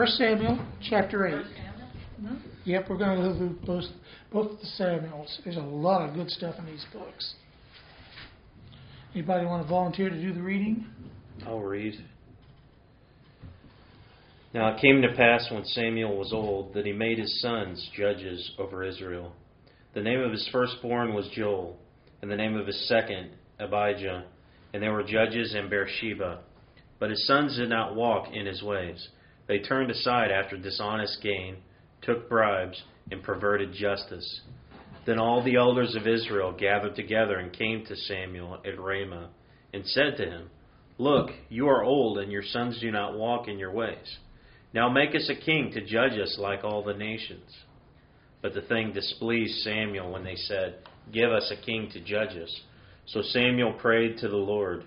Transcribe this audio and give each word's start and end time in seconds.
First 0.00 0.16
Samuel 0.16 0.58
chapter 0.88 1.26
eight. 1.26 1.44
Samuel? 1.44 1.88
Hmm? 2.20 2.36
Yep, 2.64 2.86
we're 2.88 2.96
going 2.96 3.18
to 3.18 3.22
go 3.22 3.36
through 3.36 3.58
both 3.66 3.84
both 4.32 4.58
the 4.58 4.66
Samuels. 4.66 5.38
There's 5.44 5.58
a 5.58 5.60
lot 5.60 6.08
of 6.08 6.14
good 6.14 6.30
stuff 6.30 6.54
in 6.58 6.64
these 6.64 6.86
books. 6.90 7.34
Anybody 9.14 9.44
want 9.44 9.62
to 9.62 9.68
volunteer 9.68 10.08
to 10.08 10.18
do 10.18 10.32
the 10.32 10.40
reading? 10.40 10.86
I'll 11.46 11.60
read. 11.60 12.02
Now 14.54 14.74
it 14.74 14.80
came 14.80 15.02
to 15.02 15.12
pass 15.12 15.46
when 15.50 15.66
Samuel 15.66 16.16
was 16.16 16.32
old 16.32 16.72
that 16.72 16.86
he 16.86 16.92
made 16.92 17.18
his 17.18 17.42
sons 17.42 17.86
judges 17.94 18.52
over 18.58 18.82
Israel. 18.82 19.34
The 19.92 20.00
name 20.00 20.20
of 20.22 20.32
his 20.32 20.48
firstborn 20.50 21.12
was 21.12 21.28
Joel, 21.34 21.76
and 22.22 22.30
the 22.30 22.36
name 22.36 22.56
of 22.56 22.66
his 22.66 22.88
second 22.88 23.32
Abijah, 23.58 24.24
and 24.72 24.82
they 24.82 24.88
were 24.88 25.02
judges 25.02 25.54
in 25.54 25.68
Beersheba. 25.68 26.40
But 26.98 27.10
his 27.10 27.26
sons 27.26 27.58
did 27.58 27.68
not 27.68 27.94
walk 27.94 28.32
in 28.32 28.46
his 28.46 28.62
ways. 28.62 29.06
They 29.50 29.58
turned 29.58 29.90
aside 29.90 30.30
after 30.30 30.56
dishonest 30.56 31.20
gain, 31.24 31.56
took 32.02 32.28
bribes, 32.28 32.80
and 33.10 33.20
perverted 33.20 33.72
justice. 33.72 34.42
Then 35.06 35.18
all 35.18 35.42
the 35.42 35.56
elders 35.56 35.96
of 35.96 36.06
Israel 36.06 36.52
gathered 36.56 36.94
together 36.94 37.36
and 37.36 37.52
came 37.52 37.84
to 37.86 37.96
Samuel 37.96 38.60
at 38.64 38.78
Ramah, 38.78 39.30
and 39.72 39.84
said 39.84 40.16
to 40.18 40.24
him, 40.24 40.50
Look, 40.98 41.30
you 41.48 41.66
are 41.66 41.82
old, 41.82 42.18
and 42.18 42.30
your 42.30 42.44
sons 42.44 42.78
do 42.80 42.92
not 42.92 43.18
walk 43.18 43.48
in 43.48 43.58
your 43.58 43.72
ways. 43.72 44.18
Now 44.72 44.88
make 44.88 45.16
us 45.16 45.28
a 45.28 45.44
king 45.44 45.72
to 45.72 45.84
judge 45.84 46.16
us 46.16 46.36
like 46.38 46.62
all 46.62 46.84
the 46.84 46.94
nations. 46.94 47.50
But 48.42 48.54
the 48.54 48.62
thing 48.62 48.92
displeased 48.92 49.64
Samuel 49.64 50.12
when 50.12 50.22
they 50.22 50.36
said, 50.36 50.76
Give 51.12 51.32
us 51.32 51.50
a 51.50 51.60
king 51.66 51.90
to 51.92 51.98
judge 51.98 52.36
us. 52.36 52.60
So 53.06 53.20
Samuel 53.20 53.72
prayed 53.72 54.18
to 54.18 54.28
the 54.28 54.36
Lord. 54.36 54.84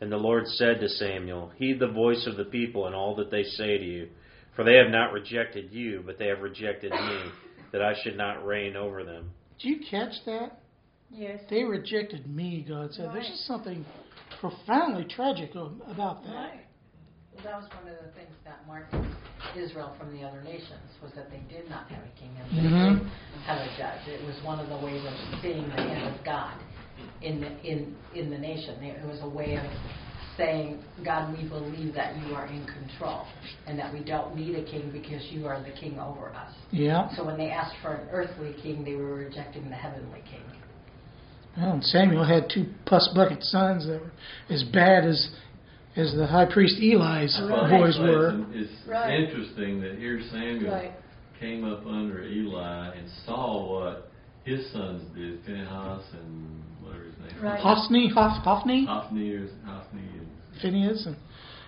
And 0.00 0.10
the 0.10 0.16
Lord 0.16 0.46
said 0.46 0.80
to 0.80 0.88
Samuel, 0.88 1.50
Heed 1.56 1.78
the 1.78 1.88
voice 1.88 2.26
of 2.26 2.36
the 2.36 2.44
people 2.44 2.86
and 2.86 2.94
all 2.94 3.14
that 3.16 3.30
they 3.30 3.44
say 3.44 3.76
to 3.78 3.84
you, 3.84 4.08
for 4.56 4.64
they 4.64 4.76
have 4.76 4.90
not 4.90 5.12
rejected 5.12 5.70
you, 5.72 6.02
but 6.04 6.18
they 6.18 6.26
have 6.28 6.40
rejected 6.40 6.90
me, 6.92 7.30
that 7.72 7.82
I 7.82 7.94
should 8.02 8.16
not 8.16 8.44
reign 8.44 8.76
over 8.76 9.04
them. 9.04 9.30
Did 9.60 9.68
you 9.68 9.80
catch 9.90 10.14
that? 10.26 10.60
Yes. 11.12 11.40
They 11.50 11.64
rejected 11.64 12.26
me, 12.26 12.64
God 12.66 12.92
said. 12.92 13.06
There's 13.06 13.16
Right. 13.16 13.26
just 13.26 13.46
something 13.46 13.84
profoundly 14.40 15.04
tragic 15.04 15.54
about 15.54 16.24
that. 16.24 16.34
Right. 16.34 16.66
Well, 17.34 17.44
that 17.44 17.56
was 17.56 17.70
one 17.74 17.92
of 17.92 17.98
the 18.02 18.10
things 18.12 18.34
that 18.44 18.66
marked 18.66 18.94
Israel 19.56 19.94
from 19.98 20.16
the 20.16 20.24
other 20.24 20.42
nations, 20.42 20.80
was 21.02 21.12
that 21.12 21.30
they 21.30 21.40
did 21.52 21.68
not 21.68 21.88
have 21.90 22.04
a 22.04 22.18
king 22.18 22.30
and 22.38 22.50
they 22.50 22.68
Mhm. 22.68 22.98
didn't 22.98 23.10
have 23.44 23.60
a 23.60 23.76
judge. 23.76 24.08
It 24.08 24.24
was 24.24 24.40
one 24.42 24.60
of 24.60 24.68
the 24.68 24.76
ways 24.78 25.04
of 25.04 25.14
seeing 25.40 25.68
the 25.68 25.76
hand 25.82 26.14
of 26.14 26.24
God 26.24 26.54
in 27.22 27.40
the, 27.40 27.60
in, 27.62 27.94
in 28.14 28.30
the 28.30 28.38
nation. 28.38 28.82
It 28.82 29.06
was 29.06 29.20
a 29.22 29.28
way 29.28 29.56
of 29.56 29.64
saying, 30.36 30.82
God, 31.04 31.36
we 31.36 31.48
believe 31.48 31.94
that 31.94 32.16
you 32.16 32.34
are 32.34 32.46
in 32.46 32.66
control 32.66 33.26
and 33.66 33.78
that 33.78 33.92
we 33.92 34.02
don't 34.02 34.34
need 34.34 34.54
a 34.54 34.64
king 34.64 34.90
because 34.92 35.22
you 35.30 35.46
are 35.46 35.62
the 35.62 35.72
king 35.78 35.98
over 35.98 36.30
us. 36.30 36.52
Yeah. 36.70 37.14
So 37.16 37.24
when 37.24 37.36
they 37.36 37.50
asked 37.50 37.76
for 37.82 37.94
an 37.94 38.08
earthly 38.10 38.54
king, 38.62 38.84
they 38.84 38.94
were 38.94 39.14
rejecting 39.14 39.68
the 39.68 39.76
heavenly 39.76 40.22
king. 40.30 40.42
Well, 41.56 41.72
and 41.72 41.84
Samuel 41.84 42.24
had 42.24 42.48
two 42.48 42.66
pus 42.86 43.10
bucket 43.14 43.42
sons 43.42 43.86
that 43.86 44.00
were 44.00 44.12
as 44.48 44.62
bad 44.72 45.04
as 45.04 45.30
as 45.96 46.14
the 46.14 46.26
high 46.26 46.46
priest 46.46 46.76
Eli's 46.80 47.36
Right. 47.42 47.70
boys 47.70 47.98
were. 47.98 48.46
It's 48.54 48.86
Right. 48.86 49.20
interesting 49.20 49.80
that 49.80 49.98
here 49.98 50.20
Samuel 50.30 50.72
Right. 50.72 50.92
came 51.38 51.64
up 51.64 51.84
under 51.84 52.22
Eli 52.22 52.94
and 52.94 53.08
saw 53.26 53.68
what 53.68 54.10
his 54.44 54.70
sons 54.70 55.02
did, 55.16 55.40
Phinehas 55.44 56.04
and 56.12 56.22
whatever 56.22 56.22
his 56.22 56.68
name 56.68 56.69
Right. 57.42 57.60
Hophni, 57.60 58.08
Hoph, 58.14 58.42
Hophni, 58.44 58.86
Hophni 58.86 59.30
or 59.32 59.48
Hophni. 59.64 60.00
And, 60.00 60.28
Phineas, 60.60 61.06
and 61.06 61.16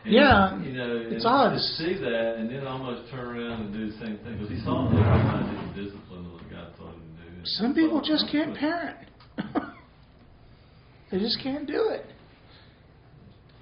and, 0.05 0.15
Yeah, 0.15 0.61
you 0.61 0.73
know, 0.73 0.97
it's 0.97 1.25
and 1.25 1.27
odd. 1.27 1.51
to 1.53 1.59
see 1.59 1.95
that 1.95 2.35
and 2.39 2.51
then 2.51 2.67
almost 2.67 3.11
turn 3.11 3.39
around 3.39 3.63
and 3.63 3.73
do 3.73 3.87
the 3.91 3.97
same 3.99 4.19
thing 4.19 4.37
because 4.39 4.51
he 4.51 4.61
saw 4.65 4.91
that 4.91 4.97
Eli 4.99 5.43
didn't 5.53 5.85
discipline 5.85 6.33
what 6.33 6.43
God 6.51 6.77
told 6.77 6.95
him 6.95 7.01
to 7.19 7.31
do. 7.31 7.41
some 7.45 7.73
people 7.75 8.01
just 8.01 8.27
can't 8.33 8.57
parent. 8.57 8.97
they 11.11 11.19
just 11.19 11.39
can't 11.43 11.67
do 11.67 11.89
it. 11.91 12.07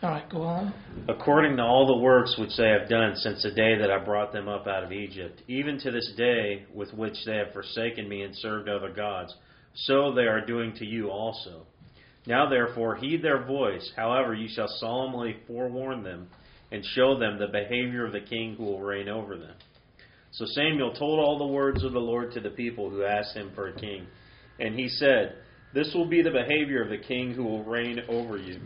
All 0.03 0.11
right, 0.13 0.27
go 0.31 0.41
on. 0.41 0.73
according 1.09 1.59
to 1.59 1.63
all 1.63 1.87
the 1.87 1.99
works 1.99 2.35
which 2.39 2.57
they 2.57 2.69
have 2.71 2.89
done 2.89 3.15
since 3.17 3.43
the 3.43 3.51
day 3.51 3.77
that 3.77 3.91
I 3.91 3.99
brought 4.03 4.33
them 4.33 4.49
up 4.49 4.67
out 4.67 4.83
of 4.83 4.93
Egypt, 4.93 5.43
even 5.47 5.79
to 5.81 5.91
this 5.91 6.11
day 6.17 6.65
with 6.73 6.91
which 6.95 7.17
they 7.27 7.37
have 7.37 7.53
forsaken 7.53 8.09
me 8.09 8.23
and 8.23 8.35
served 8.37 8.67
other 8.71 8.91
gods, 8.91 9.35
so 9.75 10.11
they 10.15 10.23
are 10.23 10.41
doing 10.45 10.73
to 10.77 10.87
you 10.87 11.11
also. 11.11 11.67
Now 12.31 12.49
therefore 12.49 12.95
heed 12.95 13.23
their 13.23 13.43
voice, 13.43 13.93
however 13.97 14.35
you 14.35 14.47
shall 14.49 14.69
solemnly 14.79 15.39
forewarn 15.49 16.05
them, 16.05 16.29
and 16.71 16.85
show 16.85 17.19
them 17.19 17.39
the 17.41 17.49
behavior 17.49 18.07
of 18.07 18.13
the 18.13 18.21
king 18.21 18.55
who 18.55 18.67
will 18.67 18.81
reign 18.81 19.09
over 19.09 19.37
them. 19.37 19.57
So 20.31 20.45
Samuel 20.47 20.93
told 20.93 21.19
all 21.19 21.39
the 21.39 21.53
words 21.53 21.83
of 21.83 21.93
the 21.93 21.99
Lord 21.99 22.31
to 22.33 22.41
the 22.41 22.51
people 22.51 22.89
who 22.89 23.03
asked 23.03 23.37
him 23.37 23.51
for 23.53 23.67
a 23.67 23.81
king. 23.81 24.07
And 24.61 24.79
he 24.79 24.89
said, 24.89 25.39
This 25.75 25.93
will 25.93 26.09
be 26.09 26.23
the 26.23 26.31
behavior 26.31 26.85
of 26.85 26.91
the 26.91 27.05
king 27.05 27.35
who 27.35 27.43
will 27.43 27.65
reign 27.65 27.99
over 28.09 28.37
you. 28.39 28.61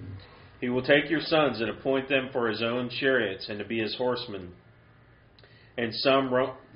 He 0.61 0.69
will 0.69 0.83
take 0.83 1.09
your 1.09 1.23
sons 1.23 1.63
and 1.63 1.71
appoint 1.71 2.11
them 2.11 2.29
for 2.35 2.51
his 2.51 2.61
own 2.61 2.91
chariots 2.91 3.49
and 3.49 3.59
to 3.61 3.65
be 3.65 3.79
his 3.79 3.97
horsemen, 3.97 4.53
and 5.79 5.95
some 5.95 6.31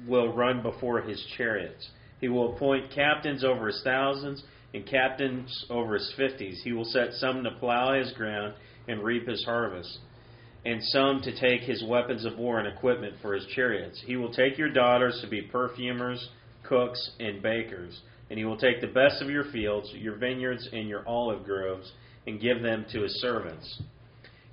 will 0.07 0.33
run 0.33 0.63
before 0.63 1.03
his 1.03 1.23
chariots. 1.37 1.87
He 2.19 2.29
will 2.29 2.57
appoint 2.57 2.95
captains 2.95 3.45
over 3.45 3.67
his 3.67 3.83
thousands 3.85 4.43
and 4.75 4.87
captains 4.87 5.67
over 5.71 5.95
his 5.95 6.13
fifties. 6.17 6.61
He 6.63 6.73
will 6.73 6.85
set 6.85 7.13
some 7.15 7.43
to 7.45 7.51
plow 7.53 7.95
his 7.95 8.13
ground 8.13 8.55
and 8.87 9.03
reap 9.03 9.27
his 9.27 9.45
harvest, 9.45 9.99
and 10.65 10.83
some 10.83 11.21
to 11.23 11.41
take 11.41 11.63
his 11.63 11.85
weapons 11.87 12.25
of 12.25 12.39
war 12.39 12.59
and 12.59 12.69
equipment 12.69 13.15
for 13.23 13.35
his 13.35 13.47
chariots. 13.55 14.03
He 14.07 14.17
will 14.17 14.33
take 14.33 14.59
your 14.59 14.71
daughters 14.71 15.21
to 15.23 15.29
be 15.29 15.43
perfumers, 15.43 16.29
cooks, 16.65 17.13
and 17.19 17.43
bakers, 17.43 18.01
and 18.31 18.39
he 18.39 18.45
will 18.45 18.59
take 18.59 18.81
the 18.81 18.89
best 18.89 19.23
of 19.23 19.31
your 19.31 19.45
fields, 19.53 19.91
your 19.95 20.17
vineyards, 20.17 20.69
and 20.73 20.89
your 20.89 21.07
olive 21.09 21.45
groves 21.45 21.93
and 22.27 22.41
give 22.41 22.63
them 22.63 22.85
to 22.93 23.03
his 23.03 23.21
servants. 23.21 23.81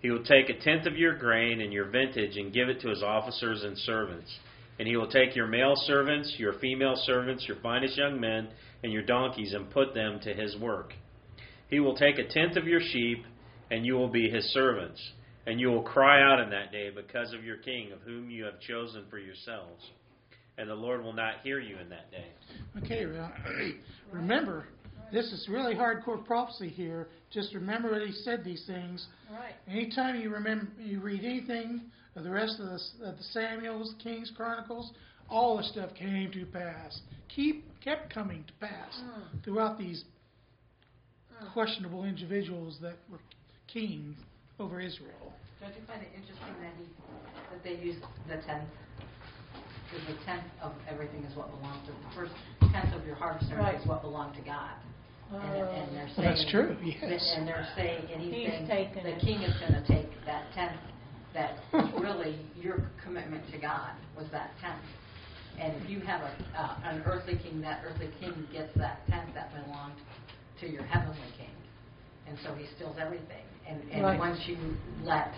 He 0.02 0.12
will 0.12 0.24
take 0.24 0.50
a 0.50 0.60
tenth 0.60 0.86
of 0.86 0.98
your 0.98 1.18
grain 1.18 1.62
and 1.62 1.74
your 1.74 1.86
vintage 1.86 2.38
and 2.38 2.54
give 2.54 2.70
it 2.70 2.80
to 2.82 2.90
his 2.90 3.04
officers 3.04 3.64
and 3.64 3.78
servants. 3.78 4.34
And 4.78 4.88
he 4.88 4.98
will 4.98 5.10
take 5.10 5.36
your 5.36 5.48
male 5.48 5.76
servants, 5.76 6.36
your 6.38 6.54
female 6.60 6.96
servants, 7.06 7.46
your 7.48 7.58
finest 7.62 7.98
young 7.98 8.20
men, 8.20 8.50
and 8.84 8.92
your 8.92 9.04
donkeys 9.04 9.54
and 9.54 9.70
put 9.72 9.94
them 9.94 10.20
to 10.24 10.34
his 10.34 10.58
work. 10.58 10.94
He 11.70 11.80
will 11.80 11.96
take 11.96 12.18
a 12.20 12.28
tenth 12.28 12.58
of 12.58 12.68
your 12.68 12.82
sheep, 12.82 13.26
and 13.72 13.86
you 13.86 13.94
will 13.94 14.10
be 14.10 14.30
his 14.30 14.46
servants. 14.54 15.02
And 15.48 15.60
you 15.60 15.70
will 15.70 15.84
cry 15.84 16.22
out 16.22 16.40
in 16.40 16.50
that 16.50 16.72
day 16.72 16.90
because 16.90 17.34
of 17.34 17.44
your 17.44 17.58
king, 17.58 17.92
of 17.92 18.02
whom 18.02 18.30
you 18.30 18.46
have 18.46 18.60
chosen 18.60 19.06
for 19.10 19.20
yourselves. 19.20 19.84
And 20.58 20.70
the 20.70 20.76
Lord 20.76 21.04
will 21.04 21.14
not 21.14 21.36
hear 21.44 21.60
you 21.60 21.78
in 21.78 21.90
that 21.90 22.12
day. 22.12 22.28
Okay, 22.84 23.06
well, 23.06 23.32
remember, 24.12 24.66
this 25.12 25.26
is 25.26 25.48
really 25.50 25.76
hardcore 25.76 26.24
prophecy 26.26 26.70
here. 26.70 27.08
Just 27.32 27.54
remember 27.54 28.00
that 28.00 28.08
he 28.08 28.14
said 28.14 28.44
these 28.44 28.64
things. 28.66 29.06
Right. 29.32 29.54
Anytime 29.68 30.20
you 30.20 30.30
remember, 30.30 30.68
you 30.80 31.00
read 31.00 31.24
anything 31.24 31.82
of 31.82 32.05
the 32.22 32.30
rest 32.30 32.60
of 32.60 32.68
the, 32.68 33.06
of 33.10 33.18
the 33.18 33.24
Samuel's, 33.24 33.94
Kings, 34.02 34.32
Chronicles, 34.36 34.92
all 35.30 35.58
the 35.58 35.64
stuff 35.64 35.90
came 35.98 36.32
to 36.32 36.46
pass. 36.46 37.02
Keep 37.34 37.66
kept 37.82 38.12
coming 38.14 38.44
to 38.48 38.54
pass 38.66 39.02
Mm. 39.04 39.44
throughout 39.44 39.78
these 39.78 40.06
Mm. 41.42 41.52
questionable 41.54 42.06
individuals 42.06 42.80
that 42.82 42.96
were 43.10 43.20
kings 43.68 44.16
over 44.60 44.80
Israel. 44.80 45.34
Don't 45.60 45.76
you 45.76 45.82
find 45.86 46.02
it 46.02 46.10
interesting 46.16 46.56
that 46.62 46.74
he, 46.80 46.86
that 47.52 47.64
they 47.64 47.76
use 47.84 47.98
the 48.28 48.38
tenth? 48.48 48.70
Because 49.92 50.08
the 50.08 50.24
tenth 50.26 50.44
of 50.62 50.72
everything 50.88 51.24
is 51.26 51.36
what 51.36 51.50
belongs 51.52 51.86
to, 51.88 51.92
the 51.92 52.16
first 52.16 52.34
tenth 52.72 52.94
of 52.96 53.06
your 53.06 53.16
harvest 53.16 53.52
Right. 53.52 53.76
is 53.80 53.86
what 53.86 54.02
belonged 54.02 54.36
to 54.36 54.42
God. 54.42 54.72
And, 55.32 55.44
and 55.44 55.96
they're 55.96 56.10
Well, 56.18 56.28
that's 56.28 56.46
true, 56.52 56.78
yes. 56.84 57.34
And 57.36 57.48
they're 57.48 57.68
saying, 57.76 58.06
and 58.14 58.22
he's 58.22 58.34
He's 58.34 58.68
saying, 58.68 58.94
the 59.04 59.20
king 59.20 59.42
is 59.42 59.54
gonna 59.60 59.84
take 59.88 60.08
that 60.26 60.46
tenth, 60.54 60.80
that 61.36 61.60
really 62.02 62.40
your 62.60 62.90
commitment 63.04 63.44
to 63.52 63.60
God 63.60 63.92
was 64.18 64.26
that 64.32 64.52
tenth. 64.60 64.82
And 65.60 65.74
if 65.82 65.90
you 65.90 66.00
have 66.02 66.22
a, 66.22 66.60
uh, 66.60 66.78
an 66.84 67.04
earthly 67.06 67.38
king, 67.38 67.62
that 67.62 67.82
earthly 67.86 68.10
king 68.20 68.48
gets 68.52 68.74
that 68.78 69.06
tenth 69.08 69.34
that 69.36 69.52
belonged 69.54 69.96
to 70.60 70.68
your 70.68 70.84
heavenly 70.84 71.20
king. 71.38 71.52
And 72.28 72.38
so 72.44 72.54
he 72.56 72.66
steals 72.76 72.96
everything. 73.00 73.44
And, 73.68 73.82
and 73.92 74.04
Right. 74.04 74.20
once 74.20 74.40
you 74.48 74.58
let 75.04 75.32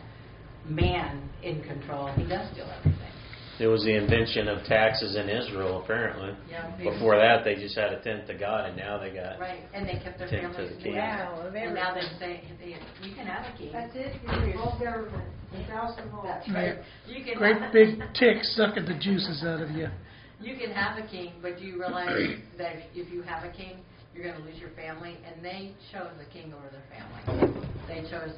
man 0.67 1.21
in 1.43 1.61
control, 1.63 2.07
he 2.15 2.23
does 2.23 2.49
steal 2.51 2.69
everything. 2.79 3.11
It 3.59 3.65
was 3.67 3.83
the 3.83 3.95
invention 3.95 4.47
of 4.47 4.63
taxes 4.65 5.15
in 5.15 5.29
Israel, 5.29 5.81
apparently. 5.83 6.35
Yeah. 6.49 6.69
Before 6.77 7.17
that, 7.17 7.43
they 7.43 7.55
just 7.55 7.75
had 7.75 7.91
a 7.91 7.99
tenth 8.01 8.27
to 8.27 8.35
God, 8.35 8.69
and 8.69 8.77
now 8.77 8.99
they 8.99 9.09
got. 9.09 9.39
Right, 9.39 9.61
and 9.73 9.87
they 9.87 9.93
kept 9.93 10.19
their 10.19 10.29
Tenth 10.29 10.53
to 10.55 10.61
families 10.61 10.77
the 10.77 10.83
king. 10.83 10.93
together. 10.93 11.29
Wow, 11.33 11.47
of 11.47 11.55
And 11.55 11.73
now 11.73 11.93
they're 11.95 12.03
saying, 12.19 12.41
they- 12.59 12.77
you 13.07 13.15
can 13.15 13.25
have 13.25 13.51
a 13.51 13.57
king. 13.57 13.71
That's 13.73 13.95
it, 13.95 14.13
you 14.23 14.59
all 14.59 14.77
government, 14.79 15.23
a 15.55 15.63
thousand 15.65 16.09
homes. 16.09 16.27
That's 16.29 16.49
right. 16.51 16.77
You 17.07 17.23
can 17.25 17.33
Great 17.37 17.57
big 17.73 17.99
tick 18.13 18.43
sucking 18.43 18.85
the 18.85 18.93
juices 18.99 19.43
out 19.43 19.61
of 19.61 19.71
you. 19.71 19.87
You 20.39 20.55
can 20.55 20.69
have 20.71 21.03
a 21.03 21.07
king, 21.07 21.33
but 21.41 21.57
do 21.57 21.65
you 21.65 21.79
realize 21.79 22.37
that 22.59 22.75
if 22.93 23.11
you 23.11 23.23
have 23.23 23.43
a 23.43 23.49
king, 23.51 23.77
you're 24.13 24.23
going 24.23 24.37
to 24.37 24.43
lose 24.47 24.59
your 24.59 24.69
family? 24.77 25.17
And 25.25 25.43
they 25.43 25.73
chose 25.91 26.13
a 26.21 26.31
king 26.31 26.53
over 26.53 26.69
their 26.69 26.85
family. 26.93 27.53
They 27.87 28.07
chose. 28.07 28.33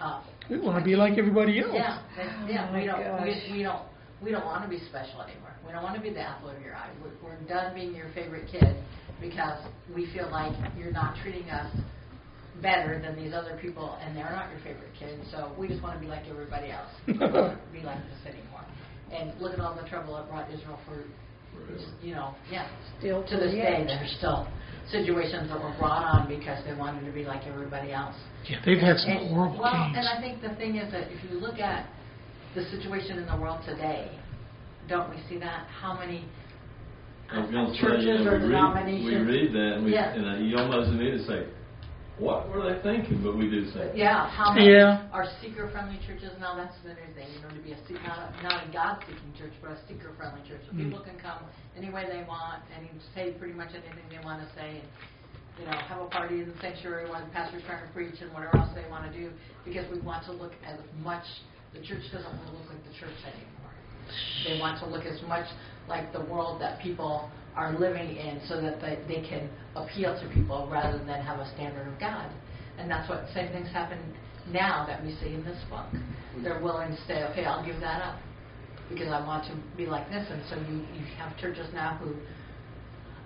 Uh, 0.00 0.22
We 0.48 0.60
want 0.60 0.78
to 0.78 0.84
be 0.84 0.94
like 0.94 1.18
everybody 1.18 1.58
else. 1.58 1.70
yeah, 1.74 1.98
they, 2.16 2.52
yeah. 2.52 2.68
Oh, 2.70 2.78
we 2.78 2.84
don't. 2.86 3.22
We, 3.50 3.52
we 3.58 3.62
don't. 3.64 3.82
We 4.22 4.30
don't 4.30 4.44
want 4.44 4.62
to 4.64 4.68
be 4.70 4.78
special 4.88 5.20
anymore. 5.22 5.52
We 5.66 5.72
don't 5.72 5.82
want 5.82 5.96
to 5.96 6.00
be 6.02 6.10
the 6.10 6.20
apple 6.20 6.50
of 6.50 6.60
your 6.62 6.74
eye. 6.74 6.90
We're, 7.02 7.10
we're 7.22 7.40
done 7.48 7.74
being 7.74 7.94
your 7.94 8.10
favorite 8.14 8.48
kid 8.50 8.76
because 9.20 9.58
we 9.94 10.06
feel 10.12 10.30
like 10.30 10.52
you're 10.78 10.92
not 10.92 11.16
treating 11.22 11.48
us 11.50 11.74
better 12.60 13.00
than 13.00 13.16
these 13.16 13.32
other 13.34 13.58
people, 13.60 13.98
and 14.00 14.16
they're 14.16 14.30
not 14.30 14.50
your 14.50 14.60
favorite 14.60 14.92
kid. 14.98 15.18
So 15.30 15.52
we 15.58 15.66
just 15.68 15.82
want 15.82 15.94
to 15.96 16.00
be 16.00 16.06
like 16.06 16.22
everybody 16.28 16.70
else. 16.70 16.90
We 17.06 17.14
don't 17.14 17.32
want 17.32 17.58
to 17.58 17.72
be 17.72 17.80
like 17.84 17.98
this 18.06 18.32
anymore. 18.34 18.62
And 19.12 19.32
look 19.40 19.52
at 19.54 19.60
all 19.60 19.74
the 19.74 19.88
trouble 19.88 20.16
it 20.18 20.28
brought 20.28 20.50
Israel 20.50 20.78
for, 20.86 21.02
you 22.02 22.14
know, 22.14 22.34
yeah. 22.50 22.68
Still 22.98 23.22
to 23.26 23.36
this 23.36 23.54
yet. 23.54 23.64
day, 23.64 23.84
there's 23.86 24.14
still 24.18 24.46
situations 24.90 25.48
that 25.50 25.60
were 25.60 25.74
brought 25.78 26.04
on 26.04 26.28
because 26.28 26.64
they 26.64 26.74
wanted 26.74 27.04
to 27.06 27.12
be 27.12 27.24
like 27.24 27.46
everybody 27.46 27.92
else. 27.92 28.14
Yeah, 28.48 28.58
they've 28.64 28.78
had 28.78 28.96
some 28.98 29.10
And- 29.10 29.28
horrible 29.34 29.58
well, 29.60 29.72
kings. 29.72 29.96
and 29.98 30.08
I 30.08 30.20
think 30.20 30.40
the 30.42 30.54
thing 30.56 30.76
is 30.76 30.90
that 30.92 31.10
if 31.12 31.22
you 31.30 31.38
look 31.38 31.58
at 31.58 31.86
the 32.54 32.64
situation 32.70 33.18
in 33.18 33.26
the 33.26 33.36
world 33.36 33.60
today, 33.66 34.10
don't 34.88 35.08
we 35.10 35.16
see 35.28 35.38
that? 35.38 35.66
How 35.68 35.98
many 35.98 36.24
I 37.30 37.40
was 37.40 37.50
gonna 37.50 37.72
say, 37.72 37.80
churches 37.80 38.04
you 38.04 38.24
know, 38.24 38.32
or 38.32 38.38
we 38.40 38.52
read, 38.52 38.84
we 38.84 39.16
read 39.16 39.52
that 39.54 39.70
and 39.80 39.84
we, 39.84 39.92
Yeah. 39.94 40.12
and 40.12 40.24
uh, 40.28 40.34
you 40.36 40.56
almost 40.58 40.90
immediately 40.90 41.24
say, 41.24 41.46
what 42.18 42.44
were 42.52 42.60
they 42.60 42.76
thinking? 42.84 43.24
But 43.24 43.36
we 43.40 43.48
do 43.48 43.64
say. 43.72 43.90
Yeah, 43.96 44.28
how 44.28 44.52
many 44.52 44.68
Yeah. 44.68 45.08
are 45.16 45.24
seeker-friendly 45.40 45.98
churches? 46.06 46.36
Now 46.38 46.54
that's 46.54 46.76
the 46.84 46.92
new 46.92 47.08
thing, 47.16 47.32
you 47.32 47.40
know, 47.40 47.48
to 47.48 47.62
be 47.64 47.72
a 47.72 47.78
se- 47.88 47.96
not 48.04 48.20
a, 48.20 48.42
not 48.42 48.68
a 48.68 48.70
God-seeking 48.70 49.32
church, 49.38 49.54
but 49.62 49.72
a 49.72 49.78
seeker-friendly 49.88 50.44
church. 50.46 50.60
So 50.68 50.76
Mm. 50.76 50.84
people 50.84 51.00
can 51.00 51.16
come 51.18 51.40
any 51.74 51.88
way 51.88 52.04
they 52.04 52.22
want 52.28 52.60
and 52.76 52.84
say 53.14 53.32
pretty 53.32 53.54
much 53.54 53.72
anything 53.72 54.04
they 54.12 54.20
want 54.22 54.44
to 54.46 54.48
say, 54.54 54.84
and 54.84 54.88
you 55.58 55.64
know, 55.64 55.72
have 55.88 56.00
a 56.02 56.06
party 56.12 56.42
in 56.42 56.52
the 56.52 56.58
sanctuary 56.60 57.08
while 57.08 57.24
the 57.24 57.30
pastor's 57.32 57.62
trying 57.64 57.80
to 57.86 57.92
preach 57.92 58.20
and 58.20 58.30
whatever 58.32 58.56
else 58.58 58.70
they 58.74 58.84
want 58.90 59.10
to 59.10 59.12
do, 59.18 59.30
because 59.64 59.88
we 59.90 59.98
want 60.00 60.22
to 60.26 60.32
look 60.32 60.52
as 60.68 60.76
much. 61.02 61.24
The 61.74 61.80
church 61.80 62.02
doesn't 62.12 62.28
want 62.28 62.46
to 62.46 62.52
look 62.52 62.68
like 62.68 62.84
the 62.84 62.98
church 62.98 63.16
anymore. 63.24 63.72
They 64.46 64.60
want 64.60 64.78
to 64.80 64.86
look 64.86 65.04
as 65.06 65.20
much 65.26 65.46
like 65.88 66.12
the 66.12 66.20
world 66.20 66.60
that 66.60 66.80
people 66.82 67.30
are 67.56 67.78
living 67.78 68.16
in 68.16 68.40
so 68.48 68.60
that 68.60 68.80
they, 68.80 68.98
they 69.08 69.26
can 69.26 69.48
appeal 69.74 70.18
to 70.20 70.28
people 70.34 70.68
rather 70.70 70.98
than 70.98 71.22
have 71.22 71.38
a 71.38 71.50
standard 71.54 71.88
of 71.88 71.98
God. 71.98 72.30
And 72.78 72.90
that's 72.90 73.08
what 73.08 73.26
same 73.34 73.52
things 73.52 73.68
happen 73.68 73.98
now 74.50 74.86
that 74.86 75.02
we 75.04 75.14
see 75.16 75.34
in 75.34 75.44
this 75.44 75.58
book. 75.70 75.86
They're 76.42 76.60
willing 76.60 76.90
to 76.90 76.96
say, 77.06 77.24
okay, 77.30 77.44
I'll 77.44 77.64
give 77.64 77.80
that 77.80 78.02
up 78.02 78.18
because 78.88 79.08
I 79.08 79.24
want 79.26 79.44
to 79.46 79.76
be 79.76 79.86
like 79.86 80.08
this. 80.08 80.26
And 80.30 80.42
so 80.48 80.56
you, 80.56 80.78
you 80.94 81.06
have 81.18 81.36
churches 81.38 81.66
now 81.72 81.96
who 82.02 82.14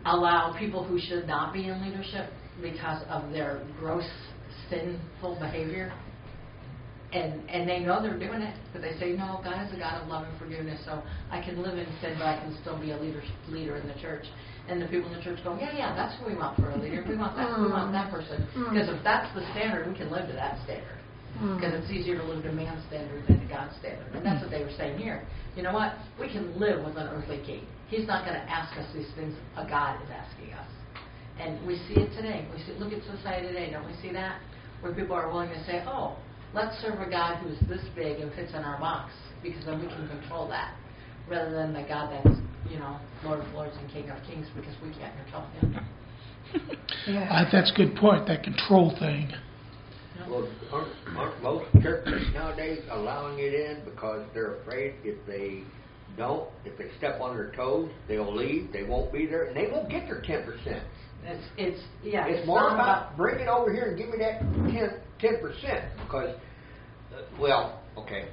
allow 0.05 0.57
people 0.59 0.85
who 0.85 1.01
should 1.01 1.27
not 1.27 1.53
be 1.53 1.69
in 1.69 1.83
leadership 1.83 2.31
because 2.61 3.03
of 3.09 3.31
their 3.33 3.67
gross 3.79 4.09
sinful 4.71 5.39
behavior 5.41 5.93
and 7.17 7.49
and 7.49 7.69
they 7.69 7.81
know 7.81 8.03
they're 8.03 8.19
doing 8.19 8.43
it, 8.43 8.55
but 8.73 8.83
they 8.83 8.93
say, 9.01 9.13
no, 9.13 9.41
God 9.43 9.67
is 9.67 9.73
a 9.73 9.79
God 9.79 10.03
of 10.03 10.09
love 10.09 10.29
and 10.29 10.39
forgiveness, 10.39 10.81
so 10.85 11.03
I 11.31 11.41
can 11.41 11.63
live 11.63 11.79
in 11.79 11.87
sin, 12.01 12.15
but 12.19 12.27
I 12.27 12.37
can 12.41 12.57
still 12.61 12.79
be 12.79 12.91
a 12.91 12.99
leader 12.99 13.23
leader 13.49 13.77
in 13.77 13.89
the 13.89 13.95
church. 14.01 14.27
And 14.69 14.83
the 14.83 14.87
people 14.87 15.11
in 15.13 15.17
the 15.19 15.23
church 15.23 15.39
go, 15.45 15.57
yeah, 15.59 15.71
yeah, 15.77 15.95
that's 15.95 16.19
who 16.19 16.27
we 16.27 16.35
want 16.35 16.59
for 16.59 16.71
a 16.71 16.77
leader. 16.77 17.05
We 17.07 17.17
want 17.17 17.37
that. 17.37 17.55
We 17.59 17.71
want 17.71 17.93
that 17.93 18.11
person. 18.11 18.47
Mm. 18.55 18.67
Mm. 18.67 18.71
Because 18.75 18.89
if 18.91 19.01
that's 19.05 19.33
the 19.35 19.47
standard, 19.53 19.87
we 19.87 19.95
can 19.95 20.11
live 20.11 20.27
to 20.27 20.35
that 20.35 20.59
standard. 20.65 20.99
Mm. 21.39 21.57
Because 21.57 21.73
it's 21.73 21.91
easier 21.91 22.19
to 22.19 22.25
live 22.25 22.43
to 22.43 22.53
man's 22.53 22.83
standard 22.91 23.23
than 23.29 23.41
to 23.41 23.47
God's 23.47 23.77
standard. 23.79 24.11
And 24.13 24.27
that's 24.27 24.43
what 24.43 24.51
they 24.51 24.65
were 24.67 24.75
saying 24.77 24.99
here. 24.99 25.23
You 25.55 25.63
know 25.63 25.73
what? 25.73 25.95
We 26.19 26.27
can 26.29 26.59
live 26.59 26.85
with 26.85 26.97
an 26.97 27.07
earthly 27.09 27.41
king. 27.47 27.63
He's 27.89 28.07
not 28.07 28.27
going 28.27 28.35
to 28.35 28.45
ask 28.51 28.77
us 28.77 28.87
these 28.93 29.09
things 29.15 29.39
a 29.57 29.65
God 29.65 30.03
is 30.03 30.11
asking 30.11 30.53
us. 30.53 30.67
And 31.39 31.65
we 31.67 31.79
see 31.87 32.01
it 32.01 32.11
today. 32.17 32.49
We 32.51 32.59
see, 32.65 32.75
look 32.81 32.93
at 32.93 33.05
society 33.07 33.47
today. 33.47 33.71
Don't 33.71 33.87
we 33.87 33.95
see 34.03 34.11
that? 34.13 34.41
Where 34.81 34.93
people 34.93 35.15
are 35.15 35.31
willing 35.31 35.51
to 35.51 35.65
say, 35.65 35.85
oh, 35.87 36.17
let's 36.57 36.81
serve 36.81 36.99
a 37.01 37.11
God 37.11 37.37
who's 37.37 37.61
this 37.69 37.85
big 37.95 38.19
and 38.19 38.33
fits 38.33 38.53
in 38.55 38.65
our 38.65 38.81
box 38.81 39.13
because 39.43 39.65
then 39.67 39.79
we 39.79 39.87
can 39.87 40.09
control 40.09 40.49
that. 40.49 40.75
Rather 41.29 41.53
than 41.53 41.73
the 41.73 41.83
God 41.83 42.11
that's, 42.13 42.39
you 42.71 42.79
know, 42.79 42.99
Lord 43.25 43.41
of 43.41 43.53
Lords 43.53 43.77
and 43.79 43.91
King 43.91 44.09
of 44.11 44.17
Kings 44.27 44.47
because 44.57 44.75
we 44.83 44.91
can't 44.95 45.15
control 45.23 45.45
him. 45.61 45.79
I, 47.31 47.45
that's 47.53 47.71
a 47.73 47.75
good 47.77 47.95
point. 47.97 48.27
That 48.27 48.43
control 48.43 48.97
thing. 48.99 49.31
Well, 50.31 50.49
aren't, 50.73 50.93
aren't 51.17 51.43
most 51.43 51.67
churches 51.83 52.27
nowadays 52.33 52.81
allowing 52.91 53.39
it 53.39 53.53
in 53.53 53.85
because 53.85 54.25
they're 54.33 54.57
afraid 54.57 54.95
if 55.05 55.17
they 55.27 55.63
don't, 56.17 56.49
if 56.65 56.79
they 56.79 56.87
step 56.97 57.21
on 57.21 57.37
their 57.37 57.53
toes, 57.55 57.91
they'll 58.09 58.35
leave, 58.35 58.73
they 58.73 58.85
won't 58.85 59.13
be 59.13 59.27
there, 59.27 59.45
and 59.45 59.57
they 59.57 59.71
won't 59.71 59.91
get 59.91 60.07
their 60.07 60.23
ten 60.23 60.45
percent. 60.45 60.83
It's, 61.25 61.45
it's 61.59 61.81
yeah. 62.03 62.27
It's 62.27 62.47
more 62.47 62.61
not 62.61 62.75
about 62.75 63.17
bring 63.17 63.41
it 63.41 63.49
over 63.49 63.73
here 63.73 63.91
and 63.91 63.99
give 63.99 64.09
me 64.09 64.17
that 64.19 64.41
ten 65.21 65.41
percent 65.41 65.85
because, 66.05 66.35
uh, 66.35 66.39
well, 67.39 67.81
okay, 67.97 68.29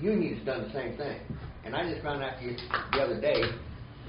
union's 0.00 0.44
done 0.44 0.64
the 0.64 0.72
same 0.72 0.96
thing, 0.96 1.20
and 1.64 1.74
I 1.74 1.90
just 1.90 2.02
found 2.02 2.22
out 2.22 2.34
the, 2.40 2.56
the 2.92 3.02
other 3.02 3.20
day, 3.20 3.42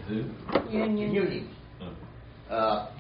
Who? 0.08 0.26
Union. 0.72 1.14
unions. 1.14 1.56
Oh. 1.82 2.54
Uh, 2.54 2.92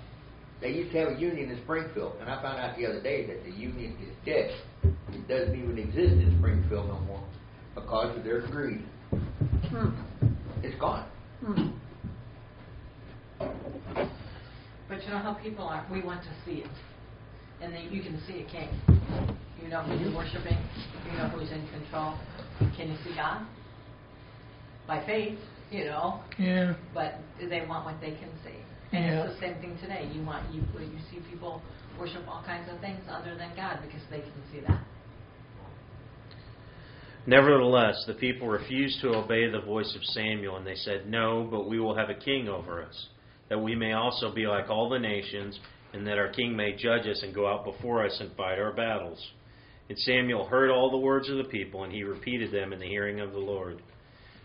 they 0.61 0.69
used 0.71 0.91
to 0.93 0.99
have 0.99 1.09
a 1.09 1.19
union 1.19 1.51
in 1.51 1.61
Springfield, 1.63 2.15
and 2.19 2.29
I 2.29 2.41
found 2.41 2.57
out 2.59 2.75
the 2.77 2.85
other 2.87 3.01
day 3.01 3.25
that 3.27 3.43
the 3.43 3.51
union 3.51 3.95
is 4.01 4.15
dead. 4.25 4.51
It 5.13 5.27
doesn't 5.27 5.55
even 5.55 5.77
exist 5.77 6.13
in 6.13 6.35
Springfield 6.39 6.87
no 6.87 6.99
more 7.01 7.23
because 7.75 8.17
of 8.17 8.23
their 8.23 8.41
greed. 8.47 8.83
Hmm. 9.69 9.89
It's 10.63 10.77
gone. 10.79 11.07
Hmm. 11.45 11.67
But 14.89 15.03
you 15.03 15.09
know 15.09 15.19
how 15.19 15.33
people 15.33 15.65
are. 15.65 15.85
We 15.91 16.01
want 16.01 16.23
to 16.23 16.29
see 16.45 16.59
it, 16.61 16.69
and 17.61 17.73
then 17.73 17.89
you 17.91 18.01
can 18.01 18.19
see 18.27 18.41
a 18.41 18.45
king. 18.45 18.69
You 19.61 19.69
know 19.69 19.81
who 19.81 19.97
you're 19.97 20.15
worshiping. 20.15 20.57
You 21.11 21.17
know 21.17 21.27
who's 21.29 21.51
in 21.51 21.67
control. 21.69 22.13
Can 22.75 22.89
you 22.89 22.97
see 23.03 23.15
God? 23.15 23.45
By 24.87 25.05
faith, 25.05 25.39
you 25.71 25.85
know. 25.85 26.21
Yeah. 26.37 26.75
But 26.93 27.15
they 27.39 27.65
want 27.67 27.85
what 27.85 27.99
they 27.99 28.11
can 28.11 28.29
see. 28.43 28.59
And 28.91 29.05
Yeah. 29.05 29.23
it's 29.23 29.33
the 29.35 29.39
same 29.41 29.55
thing 29.59 29.77
today. 29.81 30.09
You 30.13 30.23
want 30.23 30.43
you 30.53 30.61
you 30.79 30.99
see 31.11 31.19
people 31.29 31.61
worship 31.99 32.23
all 32.27 32.43
kinds 32.45 32.69
of 32.71 32.79
things 32.79 33.01
other 33.09 33.35
than 33.35 33.55
God 33.55 33.79
because 33.81 34.01
they 34.09 34.19
can 34.19 34.41
see 34.51 34.61
that. 34.61 34.81
Nevertheless, 37.25 38.05
the 38.07 38.13
people 38.13 38.47
refused 38.47 39.01
to 39.01 39.09
obey 39.09 39.49
the 39.49 39.59
voice 39.59 39.93
of 39.95 40.03
Samuel, 40.05 40.55
and 40.55 40.65
they 40.65 40.75
said, 40.75 41.09
No, 41.09 41.45
but 41.51 41.67
we 41.67 41.77
will 41.77 41.93
have 41.93 42.09
a 42.09 42.13
king 42.13 42.47
over 42.47 42.81
us, 42.81 43.07
that 43.49 43.61
we 43.61 43.75
may 43.75 43.91
also 43.91 44.33
be 44.33 44.47
like 44.47 44.69
all 44.69 44.87
the 44.87 44.99
nations, 44.99 45.59
and 45.97 46.07
that 46.07 46.17
our 46.17 46.29
king 46.29 46.55
may 46.55 46.75
judge 46.75 47.07
us 47.07 47.21
and 47.23 47.33
go 47.33 47.47
out 47.47 47.65
before 47.65 48.05
us 48.05 48.17
and 48.19 48.35
fight 48.35 48.59
our 48.59 48.71
battles. 48.71 49.31
And 49.89 49.97
Samuel 49.99 50.45
heard 50.45 50.69
all 50.69 50.91
the 50.91 50.97
words 50.97 51.29
of 51.29 51.37
the 51.37 51.45
people, 51.45 51.83
and 51.83 51.93
he 51.93 52.03
repeated 52.03 52.51
them 52.51 52.73
in 52.73 52.79
the 52.79 52.87
hearing 52.87 53.19
of 53.19 53.31
the 53.31 53.39
Lord. 53.39 53.81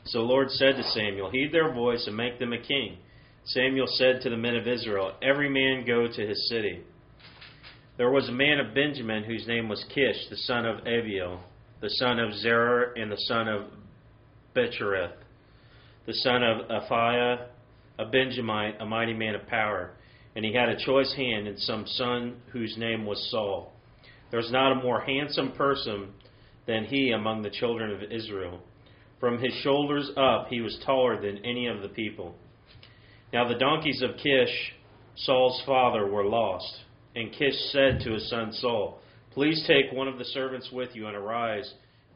So 0.07 0.19
the 0.19 0.25
Lord 0.25 0.51
said 0.51 0.77
to 0.77 0.83
Samuel, 0.83 1.31
Heed 1.31 1.53
their 1.53 1.73
voice 1.73 2.05
and 2.07 2.17
make 2.17 2.39
them 2.39 2.53
a 2.53 2.59
king. 2.59 2.99
Samuel 3.45 3.87
said 3.89 4.21
to 4.23 4.31
the 4.31 4.37
men 4.37 4.57
of 4.57 4.69
Israel, 4.69 5.13
Every 5.21 5.49
man 5.49 5.85
go 5.87 6.07
to 6.07 6.27
his 6.27 6.49
city. 6.49 6.83
There 7.99 8.11
was 8.11 8.29
a 8.29 8.33
man 8.33 8.59
of 8.59 8.75
Benjamin 8.75 9.25
whose 9.25 9.47
name 9.47 9.69
was 9.69 9.85
Kish, 9.95 10.29
the 10.31 10.37
son 10.37 10.65
of 10.65 10.87
Abiel, 10.87 11.41
the 11.81 11.91
son 11.91 12.19
of 12.19 12.35
Zerah, 12.35 12.93
and 12.97 13.11
the 13.11 13.21
son 13.29 13.49
of 13.49 13.67
Bechereth, 14.55 15.13
the 16.07 16.15
son 16.15 16.43
of 16.43 16.69
Aphiah, 16.69 17.47
a 17.99 18.07
Benjamite, 18.07 18.81
a 18.81 18.87
mighty 18.87 19.13
man 19.13 19.35
of 19.35 19.47
power. 19.47 19.91
And 20.35 20.45
he 20.45 20.55
had 20.55 20.69
a 20.69 20.85
choice 20.85 21.13
hand 21.15 21.47
and 21.47 21.59
some 21.59 21.87
son 21.87 22.37
whose 22.53 22.77
name 22.79 23.05
was 23.05 23.31
Saul. 23.31 23.73
There 24.31 24.41
was 24.41 24.51
not 24.51 24.73
a 24.73 24.83
more 24.83 25.01
handsome 25.01 25.53
person 25.53 26.15
than 26.67 26.85
he 26.85 27.11
among 27.11 27.43
the 27.43 27.51
children 27.51 27.91
of 27.91 28.11
Israel. 28.11 28.61
From 29.21 29.39
his 29.39 29.53
shoulders 29.63 30.11
up, 30.17 30.49
he 30.49 30.61
was 30.61 30.83
taller 30.85 31.21
than 31.21 31.45
any 31.45 31.67
of 31.67 31.83
the 31.83 31.89
people. 31.89 32.35
Now 33.33 33.47
the 33.47 33.59
donkeys 33.59 34.03
of 34.03 34.17
Kish, 34.17 34.73
Saul's 35.17 35.63
father, 35.67 36.07
were 36.07 36.25
lost. 36.25 36.81
And 37.15 37.33
Kish 37.33 37.55
said 37.71 38.01
to 38.05 38.13
his 38.13 38.29
son 38.31 38.53
Saul, 38.53 39.01
Please 39.33 39.65
take 39.67 39.93
one 39.93 40.09
of 40.09 40.19
the 40.19 40.25
servants 40.25 40.71
with 40.73 40.91
you 40.95 41.07
and 41.07 41.17
arise, 41.17 41.73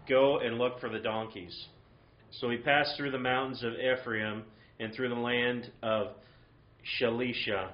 go 0.08 0.38
and 0.38 0.58
look 0.58 0.80
for 0.80 0.88
the 0.88 0.98
donkeys. 0.98 1.66
So 2.32 2.50
he 2.50 2.58
passed 2.58 2.96
through 2.96 3.10
the 3.10 3.18
mountains 3.18 3.62
of 3.62 3.74
Ephraim 3.74 4.44
and 4.80 4.92
through 4.92 5.08
the 5.08 5.14
land 5.14 5.70
of 5.82 6.08
Shalisha, 6.98 7.70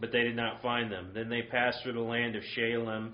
but 0.00 0.12
they 0.12 0.22
did 0.22 0.36
not 0.36 0.62
find 0.62 0.90
them. 0.90 1.10
Then 1.14 1.28
they 1.28 1.42
passed 1.42 1.82
through 1.82 1.94
the 1.94 2.00
land 2.00 2.36
of 2.36 2.42
Shalim, 2.56 3.12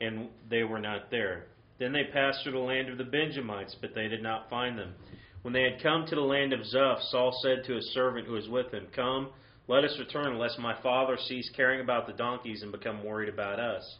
and 0.00 0.28
they 0.50 0.64
were 0.64 0.78
not 0.78 1.10
there. 1.10 1.46
Then 1.78 1.92
they 1.92 2.04
passed 2.12 2.42
through 2.42 2.52
the 2.52 2.58
land 2.58 2.88
of 2.88 2.98
the 2.98 3.04
Benjamites, 3.04 3.76
but 3.80 3.94
they 3.94 4.08
did 4.08 4.22
not 4.22 4.50
find 4.50 4.78
them. 4.78 4.94
When 5.42 5.54
they 5.54 5.62
had 5.62 5.82
come 5.82 6.06
to 6.06 6.14
the 6.14 6.20
land 6.20 6.52
of 6.52 6.60
Zuph, 6.60 7.00
Saul 7.10 7.38
said 7.42 7.64
to 7.64 7.74
his 7.74 7.92
servant 7.94 8.26
who 8.26 8.32
was 8.32 8.48
with 8.48 8.72
him, 8.72 8.88
Come, 8.94 9.30
let 9.68 9.84
us 9.84 9.96
return, 9.98 10.38
lest 10.38 10.58
my 10.58 10.80
father 10.82 11.16
cease 11.16 11.50
caring 11.54 11.80
about 11.80 12.06
the 12.06 12.12
donkeys 12.12 12.62
and 12.62 12.72
become 12.72 13.04
worried 13.04 13.28
about 13.28 13.60
us. 13.60 13.98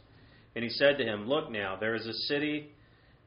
And 0.57 0.65
he 0.65 0.71
said 0.71 0.99
to 0.99 1.05
him, 1.05 1.29
Look 1.29 1.51
now, 1.51 1.77
there 1.79 1.95
is 1.95 2.07
a 2.07 2.13
city, 2.13 2.73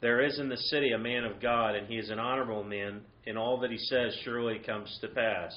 there 0.01 0.21
is 0.21 0.39
in 0.39 0.49
the 0.49 0.57
city 0.57 0.91
a 0.91 0.97
man 0.97 1.23
of 1.23 1.39
God, 1.39 1.75
and 1.75 1.87
he 1.87 1.97
is 1.97 2.09
an 2.09 2.19
honorable 2.19 2.63
man, 2.63 3.01
and 3.25 3.37
all 3.37 3.59
that 3.59 3.71
he 3.71 3.77
says 3.77 4.13
surely 4.23 4.59
comes 4.59 4.97
to 5.01 5.07
pass. 5.07 5.53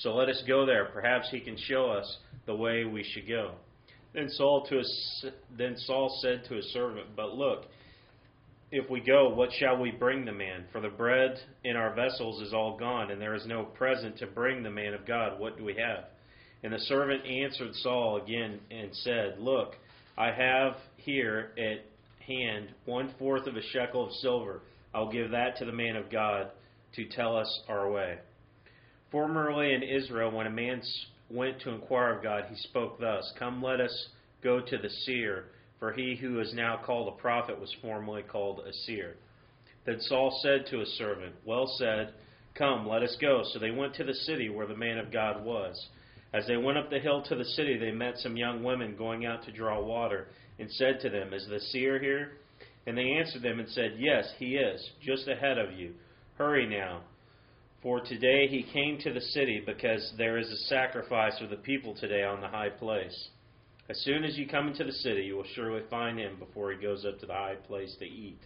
So 0.00 0.14
let 0.14 0.28
us 0.28 0.42
go 0.46 0.64
there. 0.64 0.86
Perhaps 0.86 1.28
he 1.30 1.40
can 1.40 1.56
show 1.56 1.90
us 1.90 2.18
the 2.46 2.54
way 2.54 2.84
we 2.84 3.04
should 3.04 3.28
go. 3.28 3.52
Then 4.14 4.28
Saul 4.30 4.66
to 4.68 4.78
his, 4.78 5.24
then 5.56 5.76
Saul 5.76 6.18
said 6.22 6.44
to 6.48 6.54
his 6.54 6.72
servant, 6.72 7.08
But 7.14 7.34
look, 7.34 7.66
if 8.72 8.88
we 8.88 9.00
go, 9.00 9.28
what 9.28 9.50
shall 9.58 9.76
we 9.76 9.90
bring 9.90 10.24
the 10.24 10.32
man? 10.32 10.64
For 10.72 10.80
the 10.80 10.88
bread 10.88 11.38
in 11.64 11.76
our 11.76 11.94
vessels 11.94 12.40
is 12.40 12.54
all 12.54 12.78
gone, 12.78 13.10
and 13.10 13.20
there 13.20 13.34
is 13.34 13.46
no 13.46 13.64
present 13.64 14.16
to 14.18 14.26
bring 14.26 14.62
the 14.62 14.70
man 14.70 14.94
of 14.94 15.06
God. 15.06 15.38
What 15.38 15.58
do 15.58 15.64
we 15.64 15.74
have? 15.74 16.04
And 16.62 16.72
the 16.72 16.78
servant 16.78 17.26
answered 17.26 17.74
Saul 17.74 18.22
again 18.22 18.58
and 18.70 18.94
said, 18.96 19.36
Look, 19.38 19.74
I 20.16 20.30
have 20.32 20.76
here 20.96 21.52
at 21.58 21.84
hand 22.26 22.68
one 22.86 23.14
fourth 23.18 23.46
of 23.46 23.56
a 23.56 23.62
shekel 23.72 24.06
of 24.06 24.12
silver. 24.14 24.62
I'll 24.94 25.12
give 25.12 25.30
that 25.32 25.56
to 25.58 25.66
the 25.66 25.72
man 25.72 25.96
of 25.96 26.10
God 26.10 26.50
to 26.94 27.04
tell 27.06 27.36
us 27.36 27.60
our 27.68 27.90
way. 27.90 28.18
Formerly 29.10 29.74
in 29.74 29.82
Israel, 29.82 30.30
when 30.30 30.46
a 30.46 30.50
man 30.50 30.82
went 31.30 31.60
to 31.60 31.70
inquire 31.70 32.16
of 32.16 32.22
God, 32.22 32.44
he 32.48 32.56
spoke 32.56 33.00
thus 33.00 33.32
Come, 33.38 33.62
let 33.62 33.80
us 33.80 34.08
go 34.42 34.60
to 34.60 34.78
the 34.78 34.90
seer, 34.90 35.46
for 35.78 35.92
he 35.92 36.16
who 36.16 36.40
is 36.40 36.54
now 36.54 36.80
called 36.84 37.08
a 37.08 37.20
prophet 37.20 37.58
was 37.58 37.74
formerly 37.82 38.22
called 38.22 38.60
a 38.60 38.72
seer. 38.72 39.16
Then 39.86 40.00
Saul 40.00 40.38
said 40.42 40.66
to 40.66 40.78
his 40.78 40.96
servant, 40.98 41.34
Well 41.44 41.66
said, 41.78 42.12
Come, 42.54 42.86
let 42.86 43.02
us 43.02 43.16
go. 43.20 43.42
So 43.52 43.58
they 43.58 43.70
went 43.70 43.94
to 43.94 44.04
the 44.04 44.14
city 44.14 44.48
where 44.48 44.66
the 44.66 44.76
man 44.76 44.98
of 44.98 45.12
God 45.12 45.44
was. 45.44 45.88
As 46.32 46.46
they 46.46 46.56
went 46.56 46.78
up 46.78 46.90
the 46.90 47.00
hill 47.00 47.22
to 47.22 47.34
the 47.34 47.44
city, 47.44 47.76
they 47.78 47.90
met 47.90 48.18
some 48.18 48.36
young 48.36 48.62
women 48.62 48.96
going 48.96 49.26
out 49.26 49.44
to 49.44 49.52
draw 49.52 49.82
water, 49.82 50.28
and 50.58 50.70
said 50.70 51.00
to 51.00 51.10
them, 51.10 51.32
Is 51.32 51.46
the 51.48 51.58
seer 51.58 51.98
here? 51.98 52.32
And 52.86 52.96
they 52.96 53.12
answered 53.12 53.42
them 53.42 53.58
and 53.58 53.68
said, 53.68 53.94
Yes, 53.98 54.32
he 54.38 54.56
is, 54.56 54.90
just 55.02 55.26
ahead 55.26 55.58
of 55.58 55.72
you. 55.72 55.94
Hurry 56.36 56.66
now. 56.66 57.02
For 57.82 58.00
today 58.00 58.46
he 58.46 58.62
came 58.62 58.98
to 58.98 59.12
the 59.12 59.20
city, 59.20 59.62
because 59.64 60.12
there 60.18 60.36
is 60.36 60.50
a 60.50 60.68
sacrifice 60.68 61.40
of 61.40 61.48
the 61.48 61.56
people 61.56 61.94
today 61.94 62.22
on 62.22 62.42
the 62.42 62.48
high 62.48 62.68
place. 62.68 63.28
As 63.88 63.98
soon 64.00 64.22
as 64.22 64.36
you 64.36 64.46
come 64.46 64.68
into 64.68 64.84
the 64.84 64.92
city, 64.92 65.22
you 65.22 65.36
will 65.36 65.46
surely 65.54 65.82
find 65.88 66.18
him 66.18 66.36
before 66.38 66.72
he 66.72 66.78
goes 66.78 67.06
up 67.06 67.18
to 67.20 67.26
the 67.26 67.32
high 67.32 67.56
place 67.66 67.96
to 67.98 68.04
eat. 68.04 68.38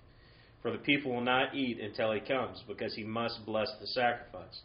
For 0.63 0.71
the 0.71 0.79
people 0.79 1.13
will 1.13 1.21
not 1.21 1.55
eat 1.55 1.81
until 1.81 2.13
he 2.13 2.21
comes, 2.21 2.63
because 2.69 2.95
he 2.95 3.03
must 3.03 3.45
bless 3.45 3.69
the 3.81 3.89
sacrifice. 3.89 4.61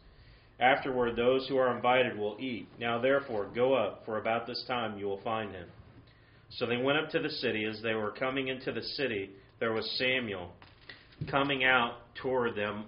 Afterward, 0.60 1.16
those 1.16 1.48
who 1.48 1.58
are 1.58 1.76
invited 1.76 2.18
will 2.18 2.38
eat. 2.40 2.68
Now, 2.80 3.00
therefore, 3.02 3.50
go 3.54 3.74
up, 3.74 4.04
for 4.06 4.20
about 4.20 4.46
this 4.46 4.64
time 4.68 5.00
you 5.00 5.08
will 5.08 5.22
find 5.22 5.52
him. 5.52 5.68
So 6.52 6.66
they 6.66 6.78
went 6.78 7.00
up 7.00 7.10
to 7.12 7.20
the 7.20 7.30
city. 7.30 7.66
As 7.66 7.82
they 7.82 7.96
were 7.96 8.12
coming 8.12 8.50
into 8.50 8.72
the 8.72 8.84
city, 8.84 9.32
there 9.60 9.74
was 9.74 9.98
Samuel 9.98 10.52
coming 11.30 11.64
out 11.64 11.96
toward 12.22 12.56
them 12.56 12.86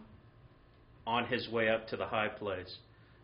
on 1.06 1.26
his 1.28 1.48
way 1.50 1.70
up 1.70 1.88
to 1.88 1.98
the 1.98 2.06
high 2.06 2.28
place. 2.28 2.78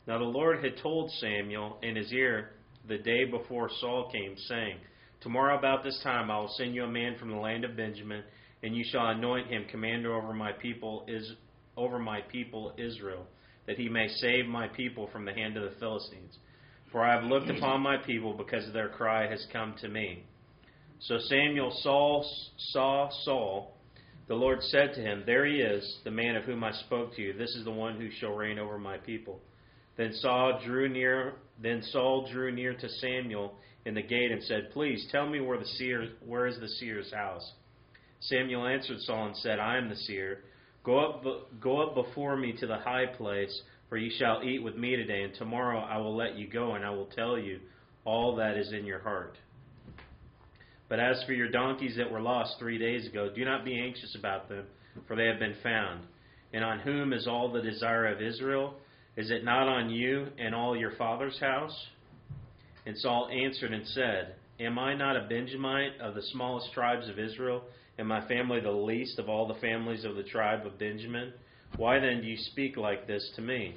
Now, 0.07 0.17
the 0.17 0.25
Lord 0.25 0.63
had 0.63 0.77
told 0.81 1.11
Samuel 1.11 1.77
in 1.81 1.95
his 1.95 2.11
ear 2.11 2.51
the 2.87 2.97
day 2.97 3.25
before 3.25 3.69
Saul 3.79 4.09
came, 4.11 4.35
saying, 4.47 4.77
Tomorrow 5.21 5.57
about 5.57 5.83
this 5.83 5.99
time 6.03 6.31
I 6.31 6.39
will 6.39 6.53
send 6.57 6.75
you 6.75 6.83
a 6.83 6.91
man 6.91 7.17
from 7.19 7.31
the 7.31 7.37
land 7.37 7.65
of 7.65 7.75
Benjamin, 7.75 8.23
and 8.63 8.75
you 8.75 8.83
shall 8.91 9.07
anoint 9.07 9.47
him 9.47 9.65
commander 9.69 10.15
over 10.15 10.33
my 10.33 10.51
people 10.51 11.05
is 11.07 11.33
over 11.75 11.99
my 11.99 12.21
people 12.21 12.73
Israel, 12.77 13.25
that 13.65 13.77
he 13.77 13.89
may 13.89 14.07
save 14.07 14.45
my 14.47 14.67
people 14.67 15.09
from 15.11 15.25
the 15.25 15.33
hand 15.33 15.57
of 15.57 15.63
the 15.63 15.79
Philistines. 15.79 16.37
For 16.91 17.03
I 17.03 17.13
have 17.13 17.25
looked 17.25 17.49
upon 17.49 17.81
my 17.81 17.97
people 17.97 18.33
because 18.33 18.71
their 18.73 18.89
cry 18.89 19.29
has 19.29 19.45
come 19.51 19.75
to 19.81 19.89
me. 19.89 20.23
So 20.99 21.17
Samuel 21.19 21.71
Saul 21.81 22.25
saw 22.57 23.09
Saul. 23.23 23.76
The 24.27 24.35
Lord 24.35 24.61
said 24.61 24.93
to 24.93 25.01
him, 25.01 25.23
There 25.25 25.45
he 25.45 25.57
is, 25.57 25.99
the 26.03 26.11
man 26.11 26.35
of 26.35 26.43
whom 26.43 26.63
I 26.63 26.71
spoke 26.71 27.15
to 27.15 27.21
you. 27.21 27.33
This 27.33 27.55
is 27.55 27.63
the 27.63 27.71
one 27.71 27.99
who 27.99 28.09
shall 28.11 28.35
reign 28.35 28.59
over 28.59 28.77
my 28.77 28.97
people. 28.97 29.39
Then 29.95 30.13
Saul 30.13 30.59
drew 30.65 30.89
near. 30.89 31.35
Then 31.61 31.81
Saul 31.81 32.27
drew 32.31 32.51
near 32.51 32.73
to 32.73 32.89
Samuel 32.89 33.55
in 33.85 33.93
the 33.93 34.01
gate 34.01 34.31
and 34.31 34.43
said, 34.43 34.71
Please 34.73 35.07
tell 35.11 35.27
me 35.27 35.39
where 35.39 35.57
the 35.57 35.65
seer, 35.65 36.09
where 36.25 36.45
is 36.45 36.59
the 36.59 36.67
seer's 36.67 37.11
house. 37.13 37.53
Samuel 38.19 38.67
answered 38.67 38.99
Saul 39.01 39.27
and 39.27 39.37
said, 39.37 39.59
I 39.59 39.77
am 39.77 39.89
the 39.89 39.95
seer. 39.95 40.39
Go 40.83 40.99
up, 40.99 41.23
go 41.61 41.81
up 41.81 41.95
before 41.95 42.35
me 42.35 42.53
to 42.59 42.67
the 42.67 42.77
high 42.77 43.05
place, 43.05 43.61
for 43.87 43.97
ye 43.97 44.09
shall 44.17 44.43
eat 44.43 44.61
with 44.61 44.75
me 44.75 44.95
today, 44.95 45.23
and 45.23 45.33
tomorrow 45.35 45.79
I 45.79 45.97
will 45.97 46.15
let 46.15 46.37
you 46.37 46.47
go, 46.47 46.75
and 46.75 46.85
I 46.85 46.89
will 46.89 47.07
tell 47.07 47.37
you 47.37 47.59
all 48.03 48.35
that 48.37 48.57
is 48.57 48.73
in 48.73 48.85
your 48.85 48.99
heart. 48.99 49.37
But 50.89 50.99
as 50.99 51.21
for 51.25 51.33
your 51.33 51.49
donkeys 51.49 51.95
that 51.97 52.11
were 52.11 52.21
lost 52.21 52.55
three 52.59 52.77
days 52.77 53.07
ago, 53.07 53.29
do 53.33 53.43
not 53.43 53.65
be 53.65 53.79
anxious 53.79 54.15
about 54.15 54.47
them, 54.47 54.65
for 55.07 55.15
they 55.15 55.25
have 55.25 55.39
been 55.39 55.55
found. 55.61 56.05
And 56.53 56.63
on 56.63 56.79
whom 56.79 57.11
is 57.11 57.27
all 57.27 57.51
the 57.51 57.61
desire 57.61 58.07
of 58.07 58.21
Israel? 58.21 58.75
Is 59.17 59.31
it 59.31 59.43
not 59.43 59.67
on 59.67 59.89
you 59.89 60.27
and 60.37 60.55
all 60.55 60.77
your 60.77 60.91
father's 60.91 61.39
house? 61.39 61.75
And 62.85 62.97
Saul 62.97 63.29
answered 63.29 63.73
and 63.73 63.85
said, 63.87 64.35
Am 64.59 64.79
I 64.79 64.95
not 64.95 65.17
a 65.17 65.27
Benjamite 65.27 65.99
of 65.99 66.15
the 66.15 66.21
smallest 66.31 66.71
tribes 66.73 67.09
of 67.09 67.19
Israel, 67.19 67.63
and 67.97 68.07
my 68.07 68.25
family 68.27 68.59
the 68.61 68.71
least 68.71 69.19
of 69.19 69.27
all 69.27 69.47
the 69.47 69.59
families 69.59 70.05
of 70.05 70.15
the 70.15 70.23
tribe 70.23 70.65
of 70.65 70.79
Benjamin? 70.79 71.33
Why 71.75 71.99
then 71.99 72.21
do 72.21 72.27
you 72.27 72.37
speak 72.37 72.77
like 72.77 73.07
this 73.07 73.29
to 73.35 73.41
me? 73.41 73.75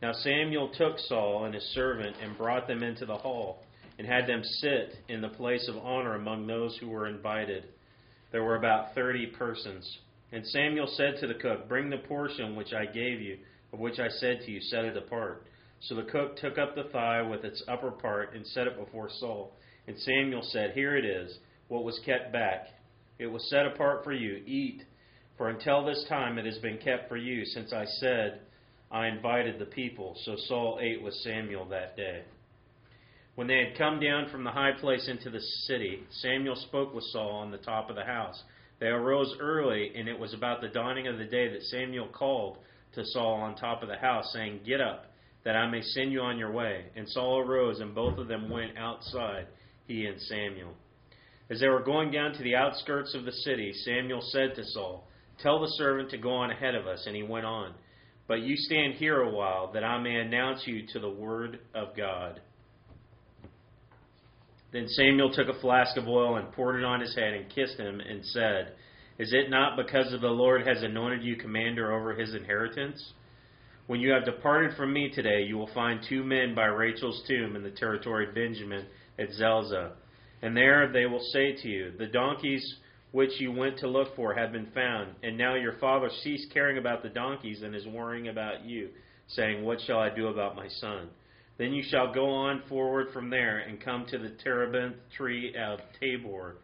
Now 0.00 0.12
Samuel 0.12 0.70
took 0.76 0.98
Saul 0.98 1.44
and 1.44 1.54
his 1.54 1.64
servant 1.74 2.16
and 2.22 2.36
brought 2.36 2.68
them 2.68 2.82
into 2.82 3.04
the 3.04 3.16
hall, 3.16 3.62
and 3.98 4.06
had 4.06 4.26
them 4.26 4.42
sit 4.42 4.96
in 5.08 5.20
the 5.20 5.28
place 5.28 5.68
of 5.68 5.76
honor 5.78 6.14
among 6.14 6.46
those 6.46 6.76
who 6.78 6.88
were 6.88 7.06
invited. 7.06 7.66
There 8.32 8.42
were 8.42 8.56
about 8.56 8.94
thirty 8.94 9.26
persons. 9.26 9.98
And 10.32 10.44
Samuel 10.46 10.88
said 10.96 11.16
to 11.20 11.26
the 11.26 11.34
cook, 11.34 11.68
Bring 11.68 11.90
the 11.90 11.98
portion 11.98 12.56
which 12.56 12.72
I 12.72 12.86
gave 12.86 13.20
you 13.20 13.38
of 13.74 13.80
which 13.80 13.98
I 13.98 14.08
said 14.08 14.40
to 14.46 14.52
you, 14.52 14.60
set 14.60 14.84
it 14.84 14.96
apart. 14.96 15.46
So 15.80 15.96
the 15.96 16.04
cook 16.04 16.36
took 16.36 16.58
up 16.58 16.76
the 16.76 16.84
thigh 16.84 17.20
with 17.22 17.44
its 17.44 17.62
upper 17.66 17.90
part 17.90 18.32
and 18.32 18.46
set 18.46 18.68
it 18.68 18.78
before 18.78 19.10
Saul. 19.18 19.52
And 19.88 19.98
Samuel 19.98 20.42
said, 20.42 20.70
Here 20.70 20.96
it 20.96 21.04
is, 21.04 21.36
what 21.66 21.84
was 21.84 22.00
kept 22.06 22.32
back. 22.32 22.68
It 23.18 23.26
was 23.26 23.50
set 23.50 23.66
apart 23.66 24.04
for 24.04 24.12
you. 24.12 24.42
Eat, 24.46 24.84
for 25.36 25.48
until 25.48 25.84
this 25.84 26.06
time 26.08 26.38
it 26.38 26.46
has 26.46 26.58
been 26.58 26.78
kept 26.78 27.08
for 27.08 27.16
you, 27.16 27.44
since 27.44 27.72
I 27.72 27.84
said, 27.98 28.40
I 28.92 29.08
invited 29.08 29.58
the 29.58 29.66
people. 29.66 30.16
So 30.24 30.36
Saul 30.46 30.78
ate 30.80 31.02
with 31.02 31.14
Samuel 31.14 31.66
that 31.66 31.96
day. 31.96 32.22
When 33.34 33.48
they 33.48 33.58
had 33.58 33.76
come 33.76 33.98
down 33.98 34.28
from 34.30 34.44
the 34.44 34.50
high 34.50 34.72
place 34.72 35.08
into 35.08 35.28
the 35.28 35.40
city, 35.66 36.04
Samuel 36.10 36.54
spoke 36.54 36.94
with 36.94 37.04
Saul 37.04 37.32
on 37.32 37.50
the 37.50 37.58
top 37.58 37.90
of 37.90 37.96
the 37.96 38.04
house. 38.04 38.40
They 38.78 38.86
arose 38.86 39.34
early, 39.40 39.92
and 39.96 40.08
it 40.08 40.18
was 40.18 40.34
about 40.34 40.60
the 40.60 40.68
dawning 40.68 41.08
of 41.08 41.18
the 41.18 41.24
day 41.24 41.48
that 41.48 41.62
Samuel 41.62 42.08
called 42.08 42.58
to 42.94 43.04
Saul 43.04 43.34
on 43.34 43.56
top 43.56 43.82
of 43.82 43.88
the 43.88 43.96
house, 43.96 44.32
saying, 44.32 44.60
Get 44.64 44.80
up, 44.80 45.06
that 45.44 45.56
I 45.56 45.68
may 45.68 45.82
send 45.82 46.12
you 46.12 46.20
on 46.20 46.38
your 46.38 46.52
way. 46.52 46.84
And 46.94 47.08
Saul 47.08 47.40
arose, 47.40 47.80
and 47.80 47.94
both 47.94 48.18
of 48.18 48.28
them 48.28 48.48
went 48.48 48.78
outside, 48.78 49.46
he 49.86 50.06
and 50.06 50.20
Samuel. 50.20 50.74
As 51.50 51.60
they 51.60 51.68
were 51.68 51.82
going 51.82 52.10
down 52.10 52.32
to 52.34 52.42
the 52.42 52.56
outskirts 52.56 53.14
of 53.14 53.24
the 53.24 53.32
city, 53.32 53.72
Samuel 53.84 54.22
said 54.22 54.54
to 54.54 54.64
Saul, 54.64 55.08
Tell 55.42 55.60
the 55.60 55.74
servant 55.76 56.10
to 56.10 56.18
go 56.18 56.30
on 56.30 56.50
ahead 56.50 56.74
of 56.74 56.86
us. 56.86 57.04
And 57.06 57.16
he 57.16 57.22
went 57.22 57.46
on. 57.46 57.74
But 58.26 58.40
you 58.40 58.56
stand 58.56 58.94
here 58.94 59.20
a 59.20 59.30
while, 59.30 59.72
that 59.72 59.84
I 59.84 60.00
may 60.00 60.14
announce 60.14 60.66
you 60.66 60.86
to 60.92 61.00
the 61.00 61.10
word 61.10 61.58
of 61.74 61.96
God. 61.96 62.40
Then 64.74 64.88
Samuel 64.88 65.32
took 65.32 65.48
a 65.48 65.60
flask 65.60 65.96
of 65.96 66.08
oil 66.08 66.36
and 66.36 66.50
poured 66.50 66.80
it 66.80 66.84
on 66.84 67.00
his 67.00 67.14
head 67.14 67.32
and 67.32 67.48
kissed 67.48 67.78
him 67.78 68.00
and 68.00 68.26
said, 68.26 68.72
is 69.18 69.32
it 69.32 69.48
not 69.48 69.76
because 69.76 70.10
the 70.20 70.26
Lord 70.26 70.66
has 70.66 70.82
anointed 70.82 71.22
you 71.22 71.36
commander 71.36 71.92
over 71.92 72.12
his 72.12 72.34
inheritance? 72.34 73.12
When 73.86 74.00
you 74.00 74.10
have 74.10 74.24
departed 74.24 74.76
from 74.76 74.92
me 74.92 75.10
today, 75.14 75.42
you 75.42 75.56
will 75.56 75.70
find 75.72 76.00
two 76.08 76.24
men 76.24 76.56
by 76.56 76.64
Rachel's 76.64 77.22
tomb 77.28 77.54
in 77.54 77.62
the 77.62 77.70
territory 77.70 78.26
of 78.28 78.34
Benjamin 78.34 78.86
at 79.16 79.30
Zelzah. 79.34 79.92
And 80.42 80.56
there 80.56 80.90
they 80.92 81.06
will 81.06 81.24
say 81.32 81.52
to 81.52 81.68
you, 81.68 81.92
The 81.96 82.08
donkeys 82.08 82.78
which 83.12 83.40
you 83.40 83.52
went 83.52 83.78
to 83.78 83.86
look 83.86 84.16
for 84.16 84.34
have 84.34 84.50
been 84.50 84.72
found, 84.74 85.12
and 85.22 85.38
now 85.38 85.54
your 85.54 85.78
father 85.78 86.10
ceased 86.24 86.52
caring 86.52 86.78
about 86.78 87.04
the 87.04 87.10
donkeys 87.10 87.62
and 87.62 87.76
is 87.76 87.86
worrying 87.86 88.26
about 88.26 88.64
you, 88.64 88.88
saying, 89.28 89.64
What 89.64 89.80
shall 89.86 90.00
I 90.00 90.12
do 90.12 90.26
about 90.26 90.56
my 90.56 90.66
son? 90.66 91.10
Then 91.56 91.72
you 91.72 91.82
shall 91.88 92.12
go 92.12 92.28
on 92.30 92.62
forward 92.68 93.08
from 93.12 93.30
there 93.30 93.58
and 93.58 93.80
come 93.80 94.06
to 94.06 94.18
the 94.18 94.30
terebinth 94.42 94.96
tree 95.16 95.54
of 95.56 95.80
Tabor 96.00 96.56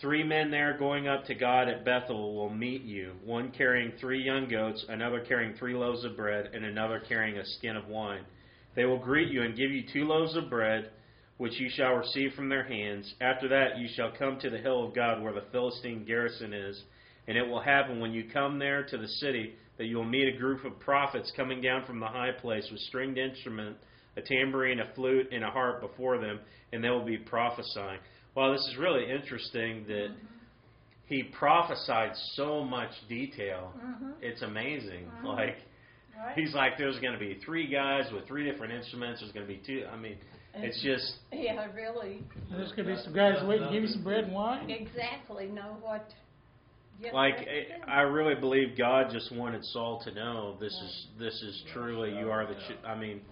Three 0.00 0.22
men 0.22 0.50
there 0.50 0.78
going 0.78 1.08
up 1.08 1.26
to 1.26 1.34
God 1.34 1.68
at 1.68 1.84
Bethel 1.84 2.34
will 2.34 2.48
meet 2.48 2.82
you, 2.84 3.12
one 3.22 3.52
carrying 3.52 3.92
three 4.00 4.22
young 4.22 4.48
goats, 4.48 4.82
another 4.88 5.20
carrying 5.20 5.54
three 5.54 5.74
loaves 5.74 6.04
of 6.06 6.16
bread, 6.16 6.50
and 6.54 6.64
another 6.64 7.00
carrying 7.06 7.36
a 7.36 7.44
skin 7.44 7.76
of 7.76 7.86
wine. 7.86 8.24
They 8.74 8.86
will 8.86 8.98
greet 8.98 9.28
you 9.28 9.42
and 9.42 9.54
give 9.54 9.70
you 9.70 9.82
two 9.92 10.06
loaves 10.06 10.34
of 10.36 10.48
bread, 10.48 10.90
which 11.36 11.60
you 11.60 11.68
shall 11.68 11.96
receive 11.96 12.32
from 12.32 12.48
their 12.48 12.64
hands. 12.64 13.14
After 13.20 13.46
that, 13.48 13.76
you 13.76 13.88
shall 13.94 14.10
come 14.18 14.38
to 14.40 14.48
the 14.48 14.56
hill 14.56 14.86
of 14.86 14.94
God 14.94 15.22
where 15.22 15.34
the 15.34 15.44
Philistine 15.52 16.06
garrison 16.06 16.54
is. 16.54 16.82
And 17.28 17.36
it 17.36 17.46
will 17.46 17.60
happen 17.60 18.00
when 18.00 18.12
you 18.12 18.24
come 18.32 18.58
there 18.58 18.84
to 18.84 18.96
the 18.96 19.06
city 19.06 19.52
that 19.76 19.84
you 19.84 19.98
will 19.98 20.04
meet 20.04 20.34
a 20.34 20.38
group 20.38 20.64
of 20.64 20.80
prophets 20.80 21.30
coming 21.36 21.60
down 21.60 21.84
from 21.84 22.00
the 22.00 22.06
high 22.06 22.32
place 22.32 22.66
with 22.70 22.80
stringed 22.80 23.18
instrument, 23.18 23.76
a 24.20 24.26
tambourine, 24.26 24.80
a 24.80 24.86
flute, 24.94 25.28
and 25.32 25.42
a 25.44 25.50
harp 25.50 25.80
before 25.80 26.18
them, 26.18 26.40
and 26.72 26.82
they 26.84 26.90
will 26.90 27.04
be 27.04 27.18
prophesying. 27.18 27.98
Well, 28.34 28.52
this 28.52 28.60
is 28.70 28.76
really 28.78 29.10
interesting 29.10 29.84
that 29.88 30.08
he 31.06 31.24
prophesied 31.24 32.12
so 32.34 32.62
much 32.64 32.90
detail. 33.08 33.72
Mhm. 33.76 34.14
It's 34.22 34.42
amazing. 34.42 35.10
Mhm. 35.10 35.24
Like 35.24 35.56
Right? 36.16 36.36
he's 36.36 36.54
like, 36.54 36.76
there's 36.76 36.98
going 37.00 37.14
to 37.14 37.18
be 37.18 37.34
three 37.36 37.66
guys 37.66 38.10
with 38.12 38.26
three 38.26 38.44
different 38.44 38.72
instruments. 38.74 39.20
There's 39.20 39.32
going 39.32 39.46
to 39.46 39.52
be 39.52 39.58
two. 39.66 39.86
I 39.90 39.96
mean, 39.96 40.18
it's 40.54 40.80
just 40.82 41.18
Yeah, 41.32 41.66
really, 41.74 42.22
There's 42.50 42.72
going 42.72 42.86
to 42.88 42.94
be 42.94 43.00
some 43.00 43.12
guys 43.14 43.42
waiting 43.44 43.66
to 43.68 43.72
give 43.72 43.82
you 43.82 43.88
some 43.88 44.02
bread 44.04 44.24
and 44.24 44.32
wine. 44.34 44.70
exactly 44.70 45.46
know 45.46 45.76
what 45.80 46.12
Get 47.00 47.14
Like 47.14 47.48
I 47.88 48.00
I 48.00 48.00
really 48.02 48.34
believe 48.34 48.76
God 48.76 49.10
just 49.10 49.32
wanted 49.32 49.64
Saul 49.64 50.00
to 50.04 50.12
know 50.12 50.56
this 50.60 50.74
is 50.74 51.06
this 51.18 51.42
is 51.42 51.62
truly 51.72 52.10
you 52.18 52.30
are 52.30 52.44
the. 52.46 52.54
Ch- 52.54 52.84
I 52.84 52.94
mean, 52.94 53.22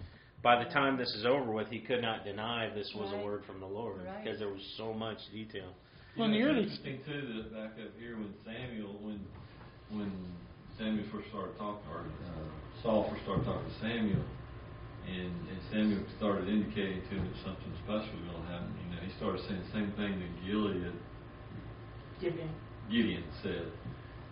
by 0.42 0.62
the 0.62 0.70
time 0.70 0.96
this 0.96 1.10
is 1.14 1.26
over 1.26 1.50
with, 1.50 1.68
he 1.68 1.80
could 1.80 2.00
not 2.02 2.24
deny 2.24 2.70
this 2.74 2.92
was 2.94 3.12
a 3.12 3.24
word 3.24 3.42
from 3.44 3.60
the 3.60 3.66
Lord 3.66 4.02
Right. 4.04 4.22
because 4.22 4.38
there 4.38 4.48
was 4.48 4.62
so 4.76 4.92
much 4.92 5.18
detail. 5.32 5.72
Well, 6.16 6.26
in 6.26 6.32
the 6.32 6.38
You 6.38 6.44
know, 6.44 6.50
early- 6.52 6.62
it's 6.64 6.78
interesting 6.78 7.00
too 7.06 7.42
that 7.42 7.52
back 7.54 7.72
up 7.84 7.92
here 7.98 8.16
when 8.16 8.32
Samuel, 8.44 8.94
when 9.02 9.20
when 9.90 10.12
Samuel 10.76 11.04
first 11.10 11.28
started 11.30 11.56
talking, 11.58 11.82
or 11.90 12.00
uh, 12.04 12.82
Saul 12.82 13.08
first 13.10 13.22
started 13.22 13.44
talking 13.46 13.66
to 13.66 13.78
Samuel, 13.80 14.22
and, 15.08 15.32
and 15.48 15.58
Samuel 15.72 16.04
started 16.18 16.46
indicating 16.48 17.00
to 17.02 17.08
him 17.16 17.24
that 17.24 17.38
something 17.42 17.72
special 17.84 18.12
was 18.20 18.28
going 18.30 18.44
to 18.46 18.52
happen. 18.52 18.68
You 18.84 18.94
know, 18.94 19.00
he 19.02 19.10
started 19.16 19.40
saying 19.48 19.62
the 19.64 19.72
same 19.72 19.90
thing 19.96 20.20
that 20.20 20.30
Gilead 20.46 20.92
Gideon. 22.20 22.50
Gideon 22.90 23.24
said. 23.42 23.66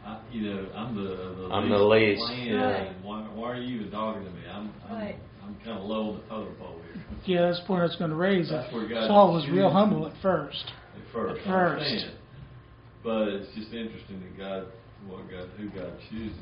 I, 0.04 0.20
you 0.30 0.42
know, 0.54 0.68
I'm 0.76 0.94
the 0.94 1.10
the 1.34 1.48
I'm 1.50 1.68
the 1.68 1.78
least, 1.78 2.22
Plan, 2.22 2.46
yeah. 2.46 2.92
why, 3.02 3.22
why 3.34 3.50
are 3.52 3.56
you 3.60 3.74
even 3.80 3.90
talking 3.90 4.22
to 4.24 4.30
me? 4.30 4.42
I'm 4.48 4.72
I'm, 4.88 4.94
Right. 4.94 5.16
I'm 5.46 5.54
kind 5.64 5.78
of 5.78 5.84
low 5.84 6.10
on 6.10 6.14
the 6.16 6.22
totem 6.28 6.54
pole 6.56 6.80
here. 6.92 7.02
Yeah, 7.24 7.46
that's 7.46 7.60
the 7.60 7.66
point 7.66 7.80
I 7.82 7.84
was 7.84 7.96
going 7.96 8.10
to 8.10 8.16
raise. 8.16 8.50
That's 8.50 8.72
where 8.72 8.88
God 8.88 9.06
Saul 9.06 9.32
was 9.34 9.48
real 9.48 9.70
humble 9.70 10.06
at 10.06 10.14
first. 10.20 10.72
at 10.96 11.12
first. 11.12 11.40
At 11.40 11.46
first. 11.46 11.82
understand. 11.84 12.18
But 13.04 13.28
it's 13.28 13.54
just 13.54 13.72
interesting 13.72 14.20
that 14.20 14.36
God, 14.36 14.66
what 15.06 15.30
God, 15.30 15.48
who 15.56 15.68
God 15.70 15.92
chooses, 16.10 16.34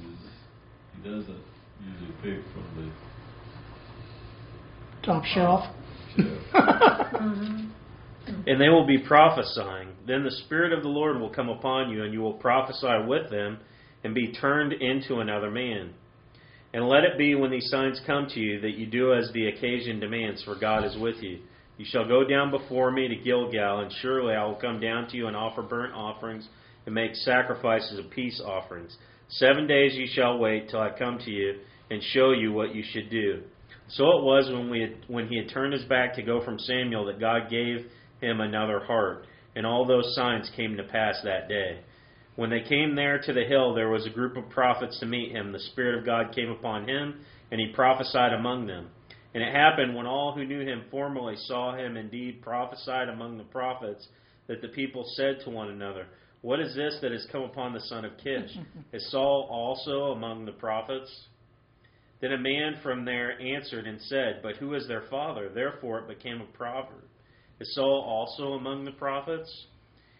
He 0.96 1.08
doesn't 1.08 1.42
usually 1.84 2.14
pick 2.22 2.40
from 2.54 2.64
the 2.76 2.90
Top 5.04 5.24
shelf. 5.24 5.64
the 6.16 6.40
shelf. 6.52 7.70
And 8.46 8.58
they 8.58 8.70
will 8.70 8.86
be 8.86 8.96
prophesying. 8.98 9.88
Then 10.06 10.24
the 10.24 10.30
Spirit 10.46 10.72
of 10.72 10.82
the 10.82 10.88
Lord 10.88 11.20
will 11.20 11.28
come 11.28 11.50
upon 11.50 11.90
you, 11.90 12.04
and 12.04 12.12
you 12.14 12.20
will 12.22 12.32
prophesy 12.34 13.04
with 13.06 13.30
them, 13.30 13.58
and 14.02 14.14
be 14.14 14.32
turned 14.32 14.72
into 14.72 15.16
another 15.20 15.50
man. 15.50 15.92
And 16.74 16.88
let 16.88 17.04
it 17.04 17.16
be 17.16 17.36
when 17.36 17.52
these 17.52 17.70
signs 17.70 18.00
come 18.04 18.26
to 18.30 18.40
you 18.40 18.60
that 18.62 18.74
you 18.74 18.86
do 18.86 19.14
as 19.14 19.30
the 19.32 19.46
occasion 19.46 20.00
demands, 20.00 20.42
for 20.42 20.56
God 20.56 20.84
is 20.84 20.96
with 20.98 21.22
you. 21.22 21.38
You 21.78 21.84
shall 21.88 22.06
go 22.06 22.24
down 22.24 22.50
before 22.50 22.90
me 22.90 23.06
to 23.06 23.14
Gilgal, 23.14 23.80
and 23.80 23.92
surely 24.02 24.34
I 24.34 24.44
will 24.44 24.56
come 24.56 24.80
down 24.80 25.06
to 25.08 25.16
you 25.16 25.28
and 25.28 25.36
offer 25.36 25.62
burnt 25.62 25.94
offerings 25.94 26.48
and 26.84 26.92
make 26.92 27.14
sacrifices 27.14 28.00
of 28.00 28.10
peace 28.10 28.42
offerings. 28.44 28.96
Seven 29.28 29.68
days 29.68 29.94
you 29.94 30.08
shall 30.12 30.38
wait 30.38 30.68
till 30.68 30.80
I 30.80 30.90
come 30.98 31.18
to 31.18 31.30
you 31.30 31.60
and 31.90 32.02
show 32.02 32.32
you 32.32 32.52
what 32.52 32.74
you 32.74 32.82
should 32.84 33.08
do. 33.08 33.42
So 33.90 34.04
it 34.18 34.24
was 34.24 34.50
when 34.52 34.68
we 34.68 34.80
had, 34.80 34.96
when 35.06 35.28
he 35.28 35.36
had 35.36 35.50
turned 35.50 35.74
his 35.74 35.84
back 35.84 36.14
to 36.16 36.22
go 36.22 36.44
from 36.44 36.58
Samuel 36.58 37.06
that 37.06 37.20
God 37.20 37.50
gave 37.50 37.86
him 38.20 38.40
another 38.40 38.80
heart, 38.80 39.26
and 39.54 39.64
all 39.64 39.86
those 39.86 40.12
signs 40.16 40.50
came 40.56 40.76
to 40.76 40.82
pass 40.82 41.20
that 41.22 41.48
day. 41.48 41.78
When 42.36 42.50
they 42.50 42.62
came 42.62 42.96
there 42.96 43.18
to 43.18 43.32
the 43.32 43.44
hill, 43.44 43.74
there 43.74 43.90
was 43.90 44.06
a 44.06 44.10
group 44.10 44.36
of 44.36 44.50
prophets 44.50 44.98
to 45.00 45.06
meet 45.06 45.30
him. 45.30 45.52
The 45.52 45.60
Spirit 45.60 45.98
of 45.98 46.04
God 46.04 46.34
came 46.34 46.50
upon 46.50 46.88
him, 46.88 47.20
and 47.50 47.60
he 47.60 47.68
prophesied 47.68 48.32
among 48.32 48.66
them. 48.66 48.88
And 49.34 49.42
it 49.42 49.52
happened 49.52 49.94
when 49.94 50.06
all 50.06 50.32
who 50.32 50.44
knew 50.44 50.60
him 50.60 50.84
formerly 50.90 51.36
saw 51.36 51.76
him 51.76 51.96
indeed 51.96 52.42
prophesied 52.42 53.08
among 53.08 53.38
the 53.38 53.44
prophets, 53.44 54.06
that 54.48 54.62
the 54.62 54.68
people 54.68 55.04
said 55.16 55.38
to 55.44 55.50
one 55.50 55.70
another, 55.70 56.06
What 56.40 56.60
is 56.60 56.74
this 56.74 56.98
that 57.02 57.12
has 57.12 57.26
come 57.30 57.42
upon 57.42 57.72
the 57.72 57.80
son 57.80 58.04
of 58.04 58.18
Kish? 58.18 58.50
Is 58.92 59.10
Saul 59.10 59.48
also 59.50 60.12
among 60.12 60.44
the 60.44 60.52
prophets? 60.52 61.10
Then 62.20 62.32
a 62.32 62.38
man 62.38 62.78
from 62.82 63.04
there 63.04 63.40
answered 63.40 63.86
and 63.86 64.00
said, 64.02 64.40
But 64.42 64.56
who 64.56 64.74
is 64.74 64.86
their 64.86 65.04
father? 65.10 65.48
Therefore 65.48 66.00
it 66.00 66.08
became 66.08 66.40
a 66.40 66.56
proverb. 66.56 67.04
Is 67.60 67.74
Saul 67.74 68.04
also 68.06 68.54
among 68.54 68.84
the 68.84 68.92
prophets? 68.92 69.66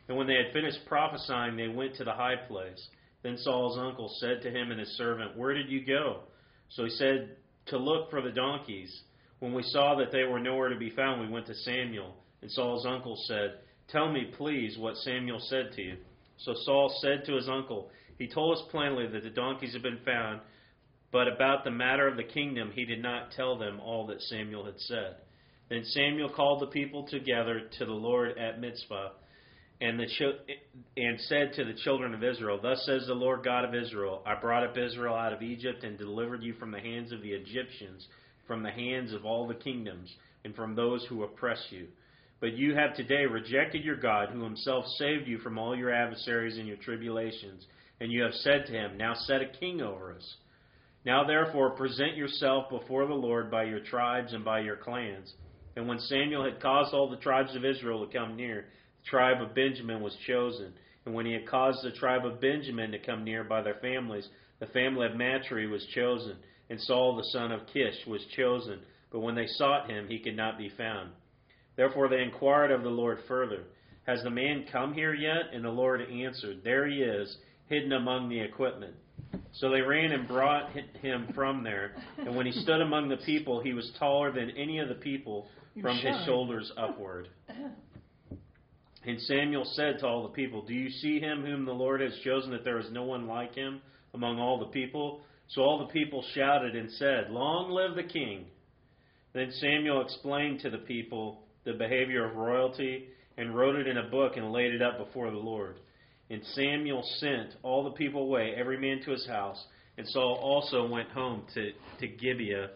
And 0.08 0.16
when 0.16 0.26
they 0.26 0.36
had 0.36 0.52
finished 0.52 0.80
prophesying, 0.86 1.56
they 1.56 1.68
went 1.68 1.96
to 1.96 2.04
the 2.04 2.12
high 2.12 2.36
place. 2.36 2.88
Then 3.22 3.38
Saul's 3.38 3.78
uncle 3.78 4.14
said 4.18 4.42
to 4.42 4.50
him 4.50 4.70
and 4.70 4.78
his 4.78 4.96
servant, 4.96 5.36
Where 5.36 5.54
did 5.54 5.70
you 5.70 5.84
go? 5.84 6.20
So 6.68 6.84
he 6.84 6.90
said, 6.90 7.36
To 7.66 7.78
look 7.78 8.10
for 8.10 8.20
the 8.20 8.30
donkeys. 8.30 9.02
When 9.40 9.54
we 9.54 9.62
saw 9.62 9.94
that 9.96 10.12
they 10.12 10.24
were 10.24 10.40
nowhere 10.40 10.68
to 10.68 10.78
be 10.78 10.90
found, 10.90 11.20
we 11.20 11.32
went 11.32 11.46
to 11.46 11.54
Samuel. 11.54 12.14
And 12.42 12.50
Saul's 12.50 12.86
uncle 12.86 13.16
said, 13.26 13.54
Tell 13.88 14.10
me, 14.10 14.32
please, 14.36 14.76
what 14.78 14.96
Samuel 14.96 15.40
said 15.40 15.72
to 15.76 15.82
you. 15.82 15.96
So 16.38 16.54
Saul 16.64 16.94
said 17.00 17.24
to 17.26 17.36
his 17.36 17.48
uncle, 17.48 17.90
He 18.18 18.28
told 18.28 18.56
us 18.56 18.64
plainly 18.70 19.06
that 19.06 19.22
the 19.22 19.30
donkeys 19.30 19.72
had 19.72 19.82
been 19.82 20.00
found, 20.04 20.40
but 21.12 21.28
about 21.28 21.64
the 21.64 21.70
matter 21.70 22.08
of 22.08 22.16
the 22.16 22.24
kingdom 22.24 22.72
he 22.74 22.84
did 22.84 23.02
not 23.02 23.30
tell 23.32 23.56
them 23.56 23.80
all 23.80 24.06
that 24.06 24.20
Samuel 24.20 24.64
had 24.64 24.78
said. 24.80 25.16
Then 25.68 25.84
Samuel 25.84 26.28
called 26.28 26.60
the 26.60 26.66
people 26.66 27.06
together 27.06 27.62
to 27.78 27.84
the 27.84 27.92
Lord 27.92 28.36
at 28.36 28.60
Mizpah, 28.60 29.10
and 29.80 29.98
the 29.98 30.06
and 30.96 31.20
said 31.20 31.52
to 31.54 31.64
the 31.64 31.74
children 31.84 32.14
of 32.14 32.22
Israel, 32.22 32.58
Thus 32.62 32.84
says 32.86 33.06
the 33.06 33.14
Lord 33.14 33.44
God 33.44 33.64
of 33.64 33.74
Israel, 33.74 34.22
I 34.24 34.34
brought 34.34 34.64
up 34.64 34.78
Israel 34.78 35.14
out 35.14 35.32
of 35.32 35.42
Egypt 35.42 35.84
and 35.84 35.98
delivered 35.98 36.42
you 36.42 36.54
from 36.54 36.70
the 36.70 36.80
hands 36.80 37.12
of 37.12 37.22
the 37.22 37.32
Egyptians, 37.32 38.06
from 38.46 38.62
the 38.62 38.70
hands 38.70 39.12
of 39.12 39.24
all 39.24 39.46
the 39.46 39.54
kingdoms, 39.54 40.14
and 40.44 40.54
from 40.54 40.74
those 40.74 41.04
who 41.08 41.24
oppress 41.24 41.62
you. 41.70 41.88
But 42.40 42.54
you 42.54 42.74
have 42.74 42.94
today 42.94 43.24
rejected 43.24 43.84
your 43.84 43.96
God, 43.96 44.28
who 44.28 44.44
himself 44.44 44.84
saved 44.98 45.26
you 45.26 45.38
from 45.38 45.58
all 45.58 45.76
your 45.76 45.92
adversaries 45.92 46.58
and 46.58 46.68
your 46.68 46.76
tribulations, 46.76 47.66
and 48.00 48.12
you 48.12 48.22
have 48.22 48.34
said 48.34 48.66
to 48.66 48.72
him, 48.72 48.96
Now 48.96 49.14
set 49.14 49.40
a 49.40 49.46
king 49.58 49.80
over 49.80 50.12
us. 50.12 50.36
Now 51.04 51.24
therefore 51.24 51.70
present 51.70 52.16
yourself 52.16 52.70
before 52.70 53.06
the 53.06 53.14
Lord 53.14 53.50
by 53.50 53.64
your 53.64 53.80
tribes 53.80 54.32
and 54.32 54.44
by 54.44 54.60
your 54.60 54.76
clans. 54.76 55.32
And 55.76 55.88
when 55.88 55.98
Samuel 55.98 56.44
had 56.44 56.60
caused 56.62 56.94
all 56.94 57.10
the 57.10 57.16
tribes 57.16 57.54
of 57.56 57.64
Israel 57.64 58.06
to 58.06 58.12
come 58.12 58.36
near, 58.36 58.66
tribe 59.04 59.40
of 59.42 59.54
Benjamin 59.54 60.02
was 60.02 60.16
chosen. 60.26 60.72
And 61.04 61.14
when 61.14 61.26
he 61.26 61.32
had 61.32 61.46
caused 61.46 61.82
the 61.82 61.92
tribe 61.92 62.24
of 62.24 62.40
Benjamin 62.40 62.92
to 62.92 62.98
come 62.98 63.24
near 63.24 63.44
by 63.44 63.62
their 63.62 63.74
families, 63.74 64.28
the 64.60 64.66
family 64.66 65.06
of 65.06 65.16
Matri 65.16 65.66
was 65.66 65.84
chosen. 65.94 66.36
And 66.70 66.80
Saul 66.80 67.16
the 67.16 67.24
son 67.24 67.52
of 67.52 67.66
Kish 67.72 68.06
was 68.06 68.24
chosen. 68.36 68.80
But 69.12 69.20
when 69.20 69.34
they 69.34 69.46
sought 69.46 69.90
him, 69.90 70.06
he 70.08 70.18
could 70.18 70.36
not 70.36 70.58
be 70.58 70.70
found. 70.76 71.10
Therefore 71.76 72.08
they 72.08 72.22
inquired 72.22 72.70
of 72.70 72.82
the 72.82 72.88
Lord 72.88 73.18
further, 73.28 73.64
Has 74.06 74.22
the 74.22 74.30
man 74.30 74.64
come 74.72 74.94
here 74.94 75.14
yet? 75.14 75.52
And 75.52 75.64
the 75.64 75.70
Lord 75.70 76.00
answered, 76.00 76.62
There 76.64 76.86
he 76.86 77.02
is, 77.02 77.36
hidden 77.68 77.92
among 77.92 78.28
the 78.28 78.40
equipment. 78.40 78.94
So 79.52 79.70
they 79.70 79.80
ran 79.80 80.12
and 80.12 80.26
brought 80.26 80.70
him 81.00 81.28
from 81.34 81.62
there. 81.62 81.94
And 82.18 82.34
when 82.34 82.46
he 82.46 82.52
stood 82.52 82.80
among 82.80 83.08
the 83.08 83.18
people, 83.18 83.60
he 83.60 83.72
was 83.72 83.90
taller 83.98 84.32
than 84.32 84.50
any 84.50 84.78
of 84.78 84.88
the 84.88 84.94
people 84.94 85.48
from 85.80 85.96
his 85.96 86.24
shoulders 86.24 86.72
upward. 86.76 87.28
And 89.06 89.20
Samuel 89.20 89.64
said 89.74 89.98
to 89.98 90.06
all 90.06 90.22
the 90.22 90.30
people, 90.30 90.62
Do 90.62 90.72
you 90.72 90.90
see 90.90 91.20
him 91.20 91.42
whom 91.42 91.66
the 91.66 91.72
Lord 91.72 92.00
has 92.00 92.18
chosen, 92.24 92.50
that 92.52 92.64
there 92.64 92.78
is 92.78 92.90
no 92.90 93.04
one 93.04 93.26
like 93.26 93.54
him 93.54 93.82
among 94.14 94.38
all 94.38 94.58
the 94.58 94.66
people? 94.66 95.20
So 95.48 95.62
all 95.62 95.78
the 95.78 95.92
people 95.92 96.24
shouted 96.34 96.74
and 96.74 96.90
said, 96.92 97.30
Long 97.30 97.70
live 97.70 97.96
the 97.96 98.10
king! 98.10 98.46
Then 99.34 99.50
Samuel 99.52 100.00
explained 100.00 100.60
to 100.60 100.70
the 100.70 100.78
people 100.78 101.42
the 101.64 101.74
behavior 101.74 102.24
of 102.24 102.36
royalty 102.36 103.08
and 103.36 103.54
wrote 103.54 103.76
it 103.76 103.86
in 103.86 103.98
a 103.98 104.08
book 104.08 104.36
and 104.36 104.52
laid 104.52 104.72
it 104.72 104.80
up 104.80 104.98
before 104.98 105.30
the 105.30 105.36
Lord. 105.36 105.80
And 106.30 106.42
Samuel 106.54 107.02
sent 107.18 107.56
all 107.62 107.84
the 107.84 107.90
people 107.90 108.22
away, 108.22 108.54
every 108.56 108.78
man 108.78 109.00
to 109.04 109.10
his 109.10 109.26
house. 109.26 109.62
And 109.98 110.08
Saul 110.08 110.38
also 110.42 110.88
went 110.88 111.10
home 111.10 111.42
to, 111.54 111.72
to 112.00 112.08
Gibeah, 112.08 112.70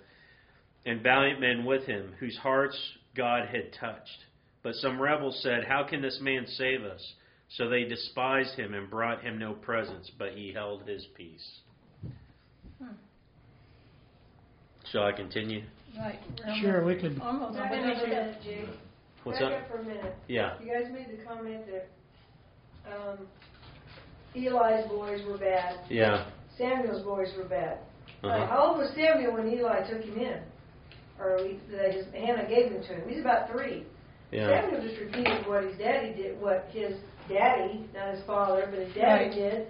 and 0.84 1.02
valiant 1.02 1.40
men 1.40 1.64
with 1.64 1.84
him, 1.84 2.14
whose 2.18 2.36
hearts 2.36 2.78
God 3.16 3.48
had 3.48 3.72
touched. 3.80 4.24
But 4.68 4.74
some 4.74 5.00
rebels 5.00 5.40
said, 5.42 5.64
How 5.66 5.82
can 5.82 6.02
this 6.02 6.18
man 6.20 6.46
save 6.46 6.82
us? 6.84 7.00
So 7.56 7.70
they 7.70 7.84
despised 7.84 8.54
him 8.54 8.74
and 8.74 8.90
brought 8.90 9.22
him 9.22 9.38
no 9.38 9.54
presents, 9.54 10.10
but 10.18 10.32
he 10.34 10.52
held 10.52 10.86
his 10.86 11.06
peace. 11.16 11.60
Shall 14.92 15.04
I 15.04 15.12
continue? 15.12 15.62
Right. 15.98 16.18
Sure, 16.60 16.84
we 16.84 16.96
could. 16.96 17.18
Almost. 17.18 17.56
Back 17.56 17.70
But 17.70 17.78
up 17.78 17.84
a 18.04 18.06
minute, 18.08 18.36
Jake. 18.44 18.68
What's 19.24 19.38
Back 19.38 19.52
up? 19.54 19.62
up 19.62 19.68
for 19.70 19.78
a 19.78 19.84
minute. 19.84 20.14
Yeah. 20.28 20.58
You 20.62 20.70
guys 20.70 20.92
made 20.92 21.18
the 21.18 21.24
comment 21.24 21.62
that 21.72 21.88
um, 22.94 23.26
Eli's 24.36 24.86
boys 24.86 25.26
were 25.26 25.38
bad, 25.38 25.78
Yeah. 25.88 26.26
Samuel's 26.58 27.02
boys 27.04 27.28
were 27.38 27.44
bad. 27.48 27.78
Uh-huh. 28.22 28.46
How 28.48 28.66
old 28.68 28.76
was 28.78 28.90
Samuel 28.94 29.32
when 29.32 29.48
Eli 29.48 29.88
took 29.88 30.02
him 30.02 30.18
in? 30.18 30.42
Or 31.18 31.38
he- 31.38 31.58
that 31.74 31.94
his, 31.94 32.04
Hannah 32.12 32.46
gave 32.46 32.70
him 32.70 32.82
to 32.82 32.88
him? 32.96 33.08
He's 33.08 33.20
about 33.20 33.50
three. 33.50 33.86
Yeah. 34.30 34.60
Samuel 34.62 34.82
just 34.82 35.00
repeated 35.00 35.46
what 35.46 35.64
his 35.64 35.78
daddy 35.78 36.12
did, 36.14 36.40
what 36.40 36.68
his 36.72 36.94
daddy, 37.28 37.84
not 37.94 38.14
his 38.14 38.22
father, 38.26 38.66
but 38.70 38.78
his 38.80 38.94
daddy 38.94 39.26
Right. 39.26 39.34
did. 39.34 39.66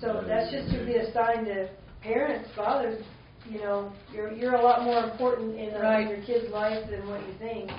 So 0.00 0.22
that's 0.26 0.50
just 0.50 0.70
to 0.72 0.84
be 0.84 0.94
a 0.96 1.12
sign 1.12 1.44
to 1.46 1.68
parents, 2.02 2.48
fathers, 2.54 3.02
you 3.48 3.58
know, 3.60 3.92
you're 4.12 4.32
you're 4.32 4.54
a 4.54 4.62
lot 4.62 4.82
more 4.84 5.04
important 5.04 5.58
in, 5.58 5.74
a, 5.74 5.78
Right. 5.80 6.02
in 6.02 6.08
your 6.08 6.22
kid's 6.26 6.50
life 6.52 6.88
than 6.90 7.08
what 7.08 7.20
you 7.26 7.34
think. 7.38 7.70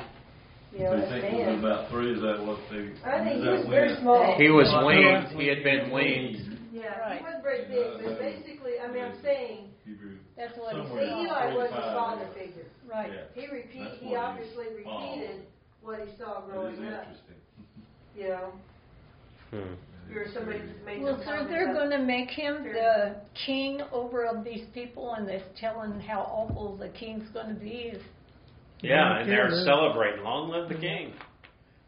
You 0.72 0.84
know, 0.86 0.98
They 0.98 1.04
as 1.04 1.12
a 1.12 1.22
think 1.22 1.38
was 1.38 1.46
man. 1.48 1.60
about 1.60 1.90
three, 1.90 2.14
is 2.14 2.22
that 2.22 2.46
what 2.46 2.60
they? 2.72 2.92
I 3.04 3.24
think 3.24 3.40
he 3.40 3.46
that 3.46 3.58
was 3.58 3.66
very 3.68 3.88
when- 3.90 4.02
small. 4.02 4.36
He 4.38 4.50
was 4.50 4.68
Well, 4.72 4.86
weaned. 4.88 5.28
He 5.40 5.48
had 5.48 5.64
been 5.64 5.92
weaned. 5.92 6.58
Yeah, 6.72 6.98
Right. 7.00 7.18
he 7.18 7.24
wasn't 7.24 7.44
very 7.44 7.66
big, 7.66 8.04
but 8.06 8.20
basically, 8.20 8.80
I 8.80 8.88
mean, 8.88 9.04
I'm 9.04 9.22
saying, 9.22 9.70
Hebrew. 9.86 10.18
That's 10.38 10.56
what 10.58 10.76
he 10.76 10.82
Somewhere 10.82 11.04
see, 11.04 11.10
said. 11.10 11.20
Eli 11.26 11.54
was 11.56 11.70
his 11.72 11.86
father 11.98 12.26
figure. 12.38 12.66
Right. 12.88 13.12
Yeah. 13.12 13.42
He 13.42 13.48
repeat, 13.48 13.88
he 14.00 14.06
what 14.06 14.10
he 14.10 14.16
obviously 14.16 14.66
followed. 14.84 15.42
Repeated 15.84 16.00
what 16.00 16.00
he 16.08 16.18
saw 16.18 16.42
That 16.42 16.46
is 16.46 16.78
growing 16.78 16.94
up, 16.94 17.04
interesting. 17.04 17.36
you 18.16 18.28
know. 18.30 18.52
Hmm. 19.52 19.74
That 20.10 20.18
Or 20.18 20.26
somebody 20.34 20.60
made 20.86 21.02
Well, 21.04 21.22
some 21.24 21.44
so 21.44 21.48
they're 21.48 21.74
gonna 21.74 22.00
make 22.00 22.30
him 22.32 22.64
the 22.64 23.16
king 23.46 23.82
over 23.92 24.26
of 24.26 24.44
these 24.44 24.66
people 24.74 25.14
and 25.14 25.28
they're 25.28 25.44
telling 25.60 26.00
how 26.00 26.22
awful 26.22 26.76
the 26.78 26.90
king's 26.90 27.30
gonna 27.30 27.54
be. 27.54 27.94
Yeah, 28.82 29.18
and 29.20 29.30
they're 29.30 29.50
Yeah. 29.50 29.64
celebrating. 29.66 30.24
Long 30.24 30.50
live 30.50 30.68
the 30.70 30.76
king. 30.76 31.14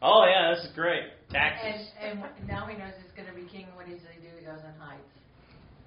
Oh 0.02 0.24
yeah, 0.24 0.54
this 0.54 0.64
is 0.66 0.72
great. 0.74 1.02
And, 1.04 1.30
Taxes. 1.30 1.90
and 2.00 2.22
now 2.48 2.66
he 2.66 2.76
knows 2.76 2.92
he's 3.02 3.12
gonna 3.12 3.32
be 3.34 3.44
king, 3.48 3.66
what 3.74 3.86
does 3.86 3.98
he 4.00 4.20
do? 4.20 4.28
He 4.38 4.44
goes 4.44 4.60
and 4.64 4.74
hides. 4.80 5.02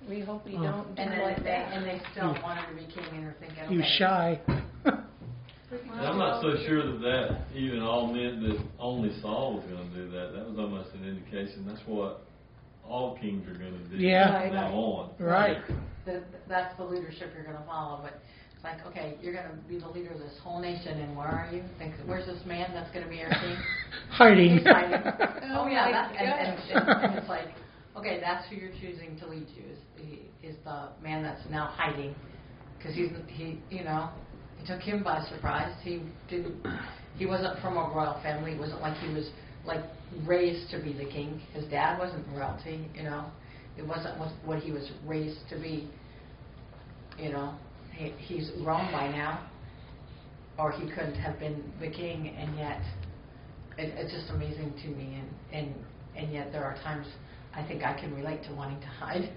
We 0.09 0.19
hope 0.21 0.45
he 0.47 0.57
Oh. 0.57 0.63
don't 0.63 0.95
do 0.95 1.01
And 1.01 1.11
then 1.11 1.21
like 1.21 1.37
they, 1.37 1.43
that. 1.43 1.73
and 1.73 1.85
they 1.85 1.99
still 2.11 2.33
want 2.43 2.59
him 2.59 2.75
to 2.77 2.81
be 2.85 2.91
king 2.91 3.05
and 3.15 3.27
are 3.27 3.33
thinking, 3.39 3.59
okay. 3.63 3.67
He 3.73 3.77
was 3.77 3.87
shy. 3.97 4.39
And 6.45 6.53
I'm 6.53 6.57
not 6.57 6.63
so 6.63 6.67
sure 6.67 6.91
that 6.91 7.01
that 7.01 7.57
even 7.57 7.81
all 7.81 8.07
meant 8.07 8.41
that 8.41 8.59
only 8.79 9.11
Saul 9.21 9.55
was 9.55 9.65
going 9.65 9.89
to 9.89 9.95
do 9.95 10.11
that. 10.11 10.33
That 10.33 10.49
was 10.49 10.57
almost 10.59 10.89
an 10.95 11.07
indication. 11.07 11.65
That's 11.67 11.81
what 11.85 12.21
all 12.87 13.17
kings 13.19 13.47
are 13.47 13.57
going 13.57 13.73
to 13.77 13.89
do 13.89 13.97
Yeah. 13.97 14.41
from 14.47 14.53
now 14.55 14.71
on. 14.73 15.09
right. 15.19 15.57
The, 16.05 16.23
that's 16.47 16.77
the 16.77 16.83
leadership 16.83 17.31
you're 17.35 17.43
gonna 17.45 17.65
follow, 17.65 17.99
but 18.03 18.21
it's 18.53 18.63
like, 18.63 18.85
okay, 18.85 19.17
you're 19.23 19.33
gonna 19.33 19.57
be 19.67 19.79
the 19.79 19.87
leader 19.89 20.11
of 20.11 20.19
this 20.19 20.37
whole 20.43 20.59
nation, 20.61 20.99
and 20.99 21.17
where 21.17 21.25
are 21.25 21.49
you? 21.51 21.63
Think, 21.79 21.95
where's 22.05 22.27
this 22.27 22.45
man 22.45 22.69
that's 22.75 22.91
gonna 22.93 23.09
be 23.09 23.23
our 23.23 23.29
king? 23.31 23.57
Hiding. 24.11 24.63
Hiding. 24.63 25.01
Oh 25.49 25.63
Oh, 25.65 25.67
yeah, 25.67 25.85
oh 25.87 25.91
that, 25.91 26.11
and, 26.15 26.29
and, 26.29 26.59
and, 26.69 27.05
and 27.05 27.17
it's 27.17 27.27
like, 27.27 27.47
okay, 27.97 28.19
that's 28.21 28.47
who 28.49 28.55
you're 28.57 28.69
choosing 28.79 29.17
to 29.17 29.25
lead 29.27 29.47
you, 29.57 29.63
is, 29.71 29.79
the- 29.97 30.47
is 30.47 30.55
the 30.63 30.89
man 31.01 31.23
that's 31.23 31.41
now 31.49 31.71
hiding. 31.73 32.13
Cause 32.83 32.93
he's, 32.93 33.09
he, 33.29 33.59
you 33.71 33.83
know, 33.83 34.09
it 34.13 34.24
took 34.65 34.81
him 34.81 35.03
by 35.03 35.23
surprise, 35.29 35.73
he 35.83 36.01
didn't, 36.29 36.55
he 37.17 37.25
wasn't 37.25 37.59
from 37.61 37.77
a 37.77 37.91
royal 37.93 38.19
family, 38.21 38.53
it 38.53 38.59
wasn't 38.59 38.81
like 38.81 38.97
he 38.97 39.13
was, 39.13 39.29
like, 39.65 39.83
raised 40.25 40.69
to 40.71 40.81
be 40.81 40.93
the 40.93 41.05
king. 41.05 41.41
His 41.53 41.65
dad 41.65 41.97
wasn't 41.97 42.25
royalty, 42.33 42.87
you 42.93 43.03
know, 43.03 43.25
it 43.77 43.85
wasn't 43.85 44.17
what, 44.19 44.31
what 44.45 44.59
he 44.59 44.71
was 44.71 44.91
raised 45.05 45.39
to 45.49 45.59
be, 45.59 45.89
you 47.17 47.31
know. 47.31 47.55
He, 47.93 48.09
he's 48.17 48.51
grown 48.63 48.91
by 48.91 49.09
now, 49.09 49.49
or 50.59 50.71
he 50.71 50.89
couldn't 50.89 51.15
have 51.15 51.39
been 51.39 51.63
the 51.79 51.89
king, 51.89 52.35
and 52.37 52.57
yet, 52.57 52.81
it, 53.77 53.93
it's 53.97 54.13
just 54.13 54.29
amazing 54.31 54.73
to 54.83 54.87
me, 54.89 55.19
and, 55.19 55.65
and, 55.65 55.75
and 56.17 56.33
yet 56.33 56.51
there 56.51 56.63
are 56.63 56.75
times 56.83 57.07
I 57.55 57.65
think 57.65 57.83
I 57.83 57.97
can 57.97 58.13
relate 58.13 58.43
to 58.43 58.53
wanting 58.53 58.81
to 58.81 58.87
hide. 58.87 59.29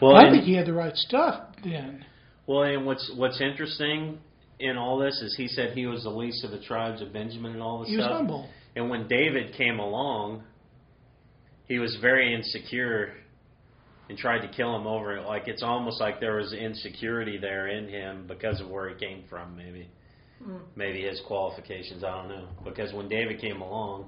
Well, 0.00 0.16
I 0.16 0.30
think 0.30 0.44
he 0.44 0.54
had 0.54 0.66
the 0.66 0.72
right 0.72 0.96
stuff 0.96 1.54
then. 1.62 2.04
Well, 2.46 2.62
and 2.62 2.86
what's 2.86 3.12
what's 3.14 3.40
interesting 3.40 4.18
in 4.58 4.76
all 4.76 4.98
this 4.98 5.20
is 5.22 5.34
he 5.36 5.48
said 5.48 5.76
he 5.76 5.86
was 5.86 6.04
the 6.04 6.10
least 6.10 6.44
of 6.44 6.50
the 6.50 6.60
tribes 6.60 7.02
of 7.02 7.12
Benjamin 7.12 7.52
and 7.52 7.62
all 7.62 7.80
this 7.80 7.88
He 7.88 7.96
was 7.96 8.06
humble. 8.06 8.48
And 8.74 8.88
when 8.88 9.08
David 9.08 9.54
came 9.56 9.78
along, 9.78 10.44
he 11.66 11.78
was 11.78 11.96
very 12.00 12.34
insecure 12.34 13.14
and 14.08 14.18
tried 14.18 14.46
to 14.46 14.48
kill 14.48 14.74
him 14.76 14.86
over 14.86 15.16
it. 15.16 15.26
Like 15.26 15.48
it's 15.48 15.62
almost 15.62 16.00
like 16.00 16.20
there 16.20 16.36
was 16.36 16.52
insecurity 16.52 17.38
there 17.38 17.68
in 17.68 17.88
him 17.88 18.26
because 18.26 18.60
of 18.60 18.68
where 18.68 18.88
he 18.88 18.94
came 18.94 19.24
from, 19.28 19.56
maybe. 19.56 19.88
Mm. 20.42 20.60
Maybe 20.74 21.02
his 21.02 21.20
qualifications, 21.26 22.04
I 22.04 22.10
don't 22.10 22.28
know. 22.28 22.48
Because 22.64 22.92
when 22.92 23.08
David 23.08 23.40
came 23.40 23.60
along 23.60 24.06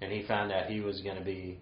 and 0.00 0.12
he 0.12 0.26
found 0.26 0.52
out 0.52 0.66
he 0.66 0.80
was 0.80 1.00
going 1.00 1.16
to 1.16 1.24
be 1.24 1.58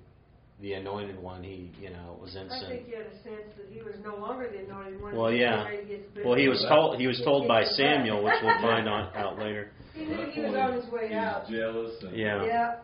the 0.61 0.75
anointed 0.75 1.19
one, 1.19 1.43
he, 1.43 1.71
you 1.81 1.91
know, 1.91 2.17
was 2.21 2.37
I 2.37 2.47
think 2.69 2.89
you 2.89 2.97
had 2.97 3.07
a 3.07 3.17
sense 3.23 3.51
that 3.59 3.67
he 3.71 3.83
was 3.83 3.95
no 4.05 4.17
longer 4.17 4.49
the 4.51 4.65
anointed 4.65 5.01
one. 5.03 5.15
Well, 5.17 5.33
yeah. 5.33 5.65
ready 5.65 5.83
to 5.83 5.85
get 5.85 6.15
the 6.15 6.23
Well, 6.25 6.37
he 6.39 6.49
was 6.49 6.65
told 6.69 6.99
he 7.01 7.07
was 7.07 7.21
told 7.25 7.49
by 7.49 7.63
Get 7.65 7.77
the 7.77 7.83
back. 7.83 7.97
Samuel, 7.99 8.25
which 8.25 8.35
we'll 8.43 8.61
find 8.63 8.89
on, 8.89 9.11
out 9.17 9.39
later. 9.39 9.71
He 9.95 10.05
knew 10.07 10.27
he 10.31 10.41
was 10.41 10.55
on 10.55 10.73
his 10.75 10.87
way 10.93 11.09
He 11.09 11.15
out. 11.15 11.43
was 11.43 11.51
jealous 11.51 12.03
and 12.03 12.17
Yeah. 12.17 12.45
Yeah. 12.45 12.77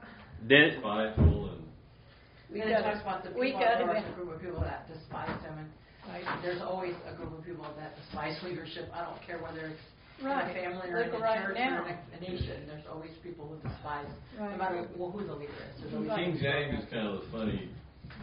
Then 0.46 0.76
spiteful 0.80 1.50
and 1.54 1.62
We 2.50 2.60
and 2.60 2.70
it 2.70 2.74
gotta- 2.74 2.90
talks 2.90 3.02
about 3.02 3.22
the 3.24 3.30
we 3.38 3.46
people, 3.54 3.60
gotta 3.60 3.84
there 3.86 3.96
a 3.96 4.14
group 4.14 4.34
of 4.34 4.40
people 4.42 4.60
that 4.60 4.88
despised 4.88 5.40
him, 5.42 5.54
and 5.58 5.68
Right. 6.10 6.24
there's 6.42 6.60
always 6.62 6.94
a 7.06 7.14
group 7.14 7.38
of 7.38 7.44
people 7.44 7.66
that 7.78 7.94
despise 7.94 8.34
leadership. 8.42 8.90
I 8.92 9.04
don't 9.04 9.20
care 9.22 9.38
whether 9.38 9.66
it's 9.68 9.84
Right. 10.22 10.50
in 10.50 10.56
a 10.56 10.60
family 10.70 10.88
or 10.90 11.02
in 11.02 11.14
a 11.14 11.18
right 11.18 11.38
church 11.44 11.56
now. 11.56 11.82
or 11.84 11.88
in 11.88 11.94
a, 11.94 12.16
a 12.16 12.20
nation. 12.20 12.56
There's 12.66 12.84
always 12.92 13.10
people 13.22 13.48
who 13.48 13.56
despise, 13.68 14.06
no 14.38 14.44
Right. 14.46 14.58
matter 14.58 14.88
well, 14.96 15.10
who 15.10 15.26
the 15.26 15.32
leader 15.34 15.52
is. 15.52 15.80
There's 15.82 15.94
always 15.94 16.10
King 16.14 16.38
James 16.40 16.82
is 16.84 16.90
kind 16.90 17.06
of 17.08 17.14
a 17.22 17.30
funny, 17.32 17.70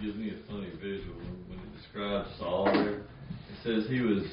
gives 0.02 0.16
me 0.16 0.32
a 0.32 0.52
funny 0.52 0.70
visual 0.82 1.16
when, 1.18 1.36
when 1.50 1.60
it 1.60 1.72
describes 1.82 2.30
Saul 2.40 2.66
there. 2.74 3.02
It 3.50 3.58
says 3.64 3.90
he 3.90 4.02
was 4.02 4.24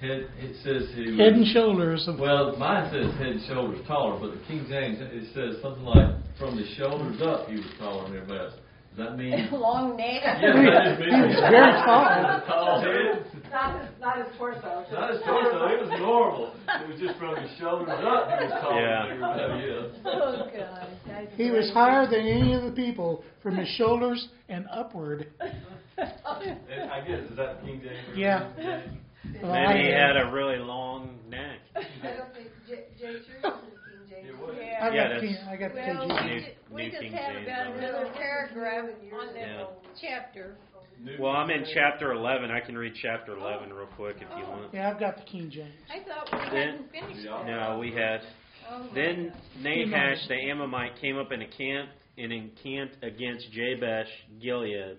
head. 0.00 0.28
It 0.40 0.56
says 0.64 0.88
he 0.96 1.10
was 1.12 1.20
Head 1.20 1.32
and 1.34 1.46
shoulders 1.52 2.08
of. 2.08 2.18
Well, 2.18 2.56
mine 2.56 2.88
says 2.92 3.12
head 3.18 3.36
and 3.36 3.42
shoulders 3.46 3.80
taller, 3.86 4.18
but 4.18 4.32
the 4.32 4.40
King 4.48 4.66
James 4.68 4.98
it 5.00 5.28
says 5.34 5.60
something 5.62 5.84
like 5.84 6.14
from 6.38 6.56
the 6.56 6.64
shoulders 6.76 7.20
up 7.22 7.48
he 7.48 7.56
was 7.56 7.68
taller 7.78 8.04
than 8.08 8.16
everybody 8.16 8.40
else. 8.40 8.54
Does 8.96 9.08
that 9.08 9.18
mean? 9.18 9.48
Long 9.52 9.96
neck. 9.96 10.22
Yeah, 10.24 10.56
that 10.56 10.96
just 10.96 11.00
means 11.00 11.12
He 11.12 11.20
was 11.20 11.36
very 11.52 11.72
tall. 11.84 12.40
Tall 12.48 12.80
head. 12.80 13.35
Not 13.50 13.80
his, 13.80 13.90
not 14.00 14.18
his 14.18 14.26
torso. 14.38 14.84
Not 14.92 15.10
his 15.12 15.20
torso. 15.22 15.66
It 15.66 15.80
was 15.80 15.90
normal. 16.00 16.54
It 16.68 16.88
was 16.88 17.00
just 17.00 17.18
from 17.18 17.36
his 17.36 17.50
shoulders 17.58 17.88
up 17.88 18.28
he 18.28 18.44
was 18.44 18.52
taller 18.62 18.80
Yeah. 18.80 19.02
than 19.02 19.12
everybody 19.12 19.70
else. 19.70 19.92
Oh, 20.04 20.46
oh, 20.46 20.50
God. 20.56 21.28
He 21.36 21.50
was 21.50 21.70
higher 21.72 22.06
than 22.06 22.20
any 22.26 22.54
of 22.54 22.62
the 22.64 22.72
people 22.72 23.24
from 23.42 23.56
his 23.56 23.68
shoulders 23.76 24.28
and 24.48 24.66
upward. 24.70 25.28
And 25.40 26.90
I 26.90 27.00
guess 27.06 27.20
is 27.30 27.36
that 27.36 27.62
King 27.64 27.80
James? 27.82 28.08
or 28.12 28.14
Yeah. 28.18 28.48
King 28.56 28.64
James? 28.66 29.42
Well, 29.42 29.52
then 29.52 29.76
he 29.78 29.90
had 29.90 30.16
a 30.16 30.30
really 30.32 30.58
long 30.58 31.18
neck. 31.28 31.58
I 31.74 31.80
don't 32.16 32.32
think, 32.34 32.48
J, 32.68 32.84
J, 32.98 33.04
yours 33.04 33.22
is 33.26 33.42
King 33.42 33.42
James. 34.08 34.28
It 34.28 34.38
was. 34.38 34.54
I 34.56 34.60
Yeah. 34.62 34.80
got 34.84 34.94
Yeah, 34.94 35.08
the 35.14 35.20
King, 35.20 35.36
I 35.50 35.56
got 35.56 35.70
the 35.74 35.80
Well, 35.80 36.08
KG. 36.08 36.24
we 36.24 36.30
New- 36.30 36.44
we 36.70 36.82
New 36.84 36.90
just 36.90 37.02
King 37.02 37.12
have 37.12 37.32
James 37.34 37.46
about 37.48 37.66
another 37.76 38.06
paragraph 38.14 38.84
on 39.18 39.26
that 39.34 39.48
Yeah. 39.48 39.64
chapter. 40.00 40.56
New 41.02 41.16
Well, 41.20 41.32
I'm 41.32 41.50
in 41.50 41.64
chapter 41.74 42.12
11. 42.12 42.50
I 42.50 42.60
can 42.60 42.76
read 42.76 42.94
chapter 43.00 43.36
11 43.36 43.72
real 43.72 43.86
quick 43.96 44.16
if 44.16 44.28
you 44.36 44.44
oh. 44.46 44.50
want. 44.50 44.74
Yeah, 44.74 44.90
I've 44.90 45.00
got 45.00 45.16
the 45.16 45.22
King 45.22 45.50
James. 45.50 45.74
I 45.90 46.00
thought 46.06 46.28
we 46.32 46.38
Then- 46.38 46.68
hadn't 46.68 46.90
finished 46.90 47.26
that. 47.26 47.46
No, 47.46 47.78
we 47.78 47.92
had. 47.92 48.20
Oh, 48.70 48.88
Then. 48.94 49.32
Nahash 49.62 50.26
the 50.28 50.34
Ammonite 50.34 51.00
came 51.00 51.16
up 51.16 51.32
in 51.32 51.42
a 51.42 51.48
camp 51.48 51.90
and 52.18 52.32
encamped 52.32 52.96
against 53.02 53.52
Jabesh 53.52 54.08
Gilead. 54.40 54.98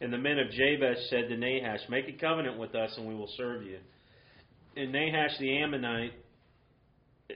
And 0.00 0.12
the 0.12 0.18
men 0.18 0.38
of 0.38 0.48
Jabesh 0.50 0.98
said 1.08 1.28
to 1.28 1.36
Nahash, 1.36 1.80
Make 1.88 2.08
a 2.08 2.12
covenant 2.12 2.58
with 2.58 2.74
us, 2.74 2.94
and 2.96 3.08
we 3.08 3.14
will 3.14 3.30
serve 3.36 3.64
you. 3.64 3.78
And 4.76 4.92
Nahash 4.92 5.36
the 5.40 5.58
Ammonite 5.58 6.12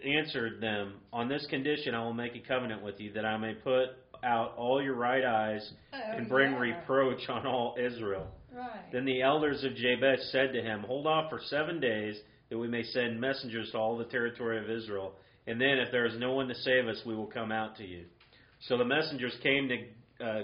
answered 0.05 0.61
them, 0.61 0.95
On 1.13 1.29
this 1.29 1.45
condition 1.51 1.95
I 1.95 2.05
will 2.05 2.15
make 2.15 2.37
a 2.37 2.41
covenant 2.47 2.83
with 2.83 3.01
you, 3.01 3.13
that 3.15 3.25
I 3.25 3.37
may 3.37 3.55
put 3.55 3.89
out 4.23 4.55
all 4.57 4.83
your 4.83 4.95
right 4.95 5.25
eyes 5.25 5.69
Oh, 5.93 5.99
and 6.17 6.29
bring 6.29 6.53
yeah. 6.53 6.59
reproach 6.59 7.29
on 7.29 7.47
all 7.47 7.77
Israel. 7.79 8.27
Right. 8.55 8.93
Then 8.93 9.05
the 9.05 9.23
elders 9.23 9.65
of 9.65 9.73
Jabesh 9.75 10.21
said 10.31 10.53
to 10.53 10.63
him, 10.63 10.81
Hold 10.83 11.07
off 11.07 11.31
for 11.31 11.41
seven 11.47 11.81
days, 11.81 12.19
that 12.51 12.59
we 12.59 12.69
may 12.69 12.83
send 12.83 13.21
messengers 13.21 13.71
to 13.73 13.79
all 13.79 13.97
the 13.97 14.05
territory 14.05 14.59
of 14.63 14.71
Israel. 14.71 15.13
And 15.47 15.61
then, 15.61 15.79
if 15.79 15.91
there 15.91 16.07
is 16.07 16.19
no 16.19 16.35
one 16.35 16.49
to 16.49 16.55
save 16.55 16.87
us, 16.87 17.01
we 17.05 17.15
will 17.15 17.27
come 17.27 17.51
out 17.51 17.77
to 17.77 17.85
you. 17.87 18.05
So 18.69 18.77
the 18.79 18.85
messengers 18.85 19.37
came 19.43 19.69
to 19.69 20.25
uh, 20.25 20.43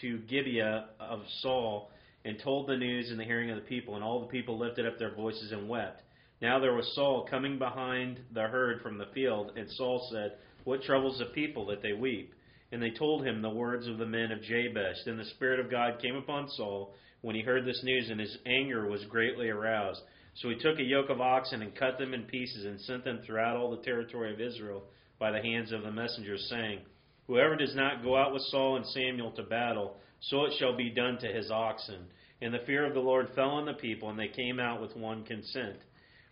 to 0.00 0.18
Gibeah 0.20 0.86
of 1.00 1.20
Saul 1.40 1.90
and 2.24 2.38
told 2.38 2.68
the 2.68 2.76
news 2.76 3.10
in 3.10 3.18
the 3.18 3.24
hearing 3.24 3.50
of 3.50 3.56
the 3.56 3.62
people, 3.62 3.94
and 3.96 4.04
all 4.04 4.20
the 4.20 4.26
people 4.28 4.56
lifted 4.58 4.86
up 4.86 4.98
their 4.98 5.14
voices 5.14 5.50
and 5.52 5.68
wept. 5.68 6.02
Now 6.40 6.60
there 6.60 6.74
was 6.74 6.90
Saul 6.94 7.26
coming 7.28 7.58
behind 7.58 8.20
the 8.32 8.42
herd 8.42 8.80
from 8.82 8.96
the 8.98 9.06
field, 9.14 9.52
and 9.56 9.68
Saul 9.72 10.08
said, 10.12 10.34
What 10.64 10.82
troubles 10.82 11.18
the 11.18 11.26
people 11.26 11.66
that 11.66 11.82
they 11.82 11.92
weep? 11.94 12.32
And 12.72 12.82
they 12.82 12.90
told 12.90 13.26
him 13.26 13.42
the 13.42 13.50
words 13.50 13.86
of 13.86 13.98
the 13.98 14.06
men 14.06 14.32
of 14.32 14.40
Jabesh. 14.42 15.04
Then 15.04 15.18
the 15.18 15.26
Spirit 15.26 15.60
of 15.60 15.70
God 15.70 16.00
came 16.00 16.16
upon 16.16 16.48
Saul 16.48 16.94
when 17.20 17.36
he 17.36 17.42
heard 17.42 17.66
this 17.66 17.82
news, 17.84 18.08
and 18.08 18.18
his 18.18 18.38
anger 18.46 18.88
was 18.88 19.04
greatly 19.04 19.50
aroused. 19.50 20.00
So 20.36 20.48
he 20.48 20.56
took 20.56 20.78
a 20.78 20.82
yoke 20.82 21.10
of 21.10 21.20
oxen 21.20 21.60
and 21.60 21.76
cut 21.76 21.98
them 21.98 22.14
in 22.14 22.22
pieces 22.22 22.64
and 22.64 22.80
sent 22.80 23.04
them 23.04 23.20
throughout 23.24 23.58
all 23.58 23.70
the 23.70 23.84
territory 23.84 24.32
of 24.32 24.40
Israel 24.40 24.84
by 25.18 25.30
the 25.30 25.42
hands 25.42 25.70
of 25.70 25.82
the 25.82 25.92
messengers, 25.92 26.46
saying, 26.48 26.80
Whoever 27.26 27.56
does 27.56 27.76
not 27.76 28.02
go 28.02 28.16
out 28.16 28.32
with 28.32 28.42
Saul 28.44 28.76
and 28.76 28.86
Samuel 28.86 29.32
to 29.32 29.42
battle, 29.42 29.98
so 30.20 30.46
it 30.46 30.54
shall 30.58 30.74
be 30.74 30.88
done 30.88 31.18
to 31.18 31.26
his 31.26 31.50
oxen. 31.50 32.06
And 32.40 32.54
the 32.54 32.64
fear 32.66 32.86
of 32.86 32.94
the 32.94 33.00
Lord 33.00 33.28
fell 33.36 33.50
on 33.50 33.66
the 33.66 33.74
people, 33.74 34.08
and 34.08 34.18
they 34.18 34.28
came 34.28 34.58
out 34.58 34.80
with 34.80 34.96
one 34.96 35.24
consent. 35.24 35.76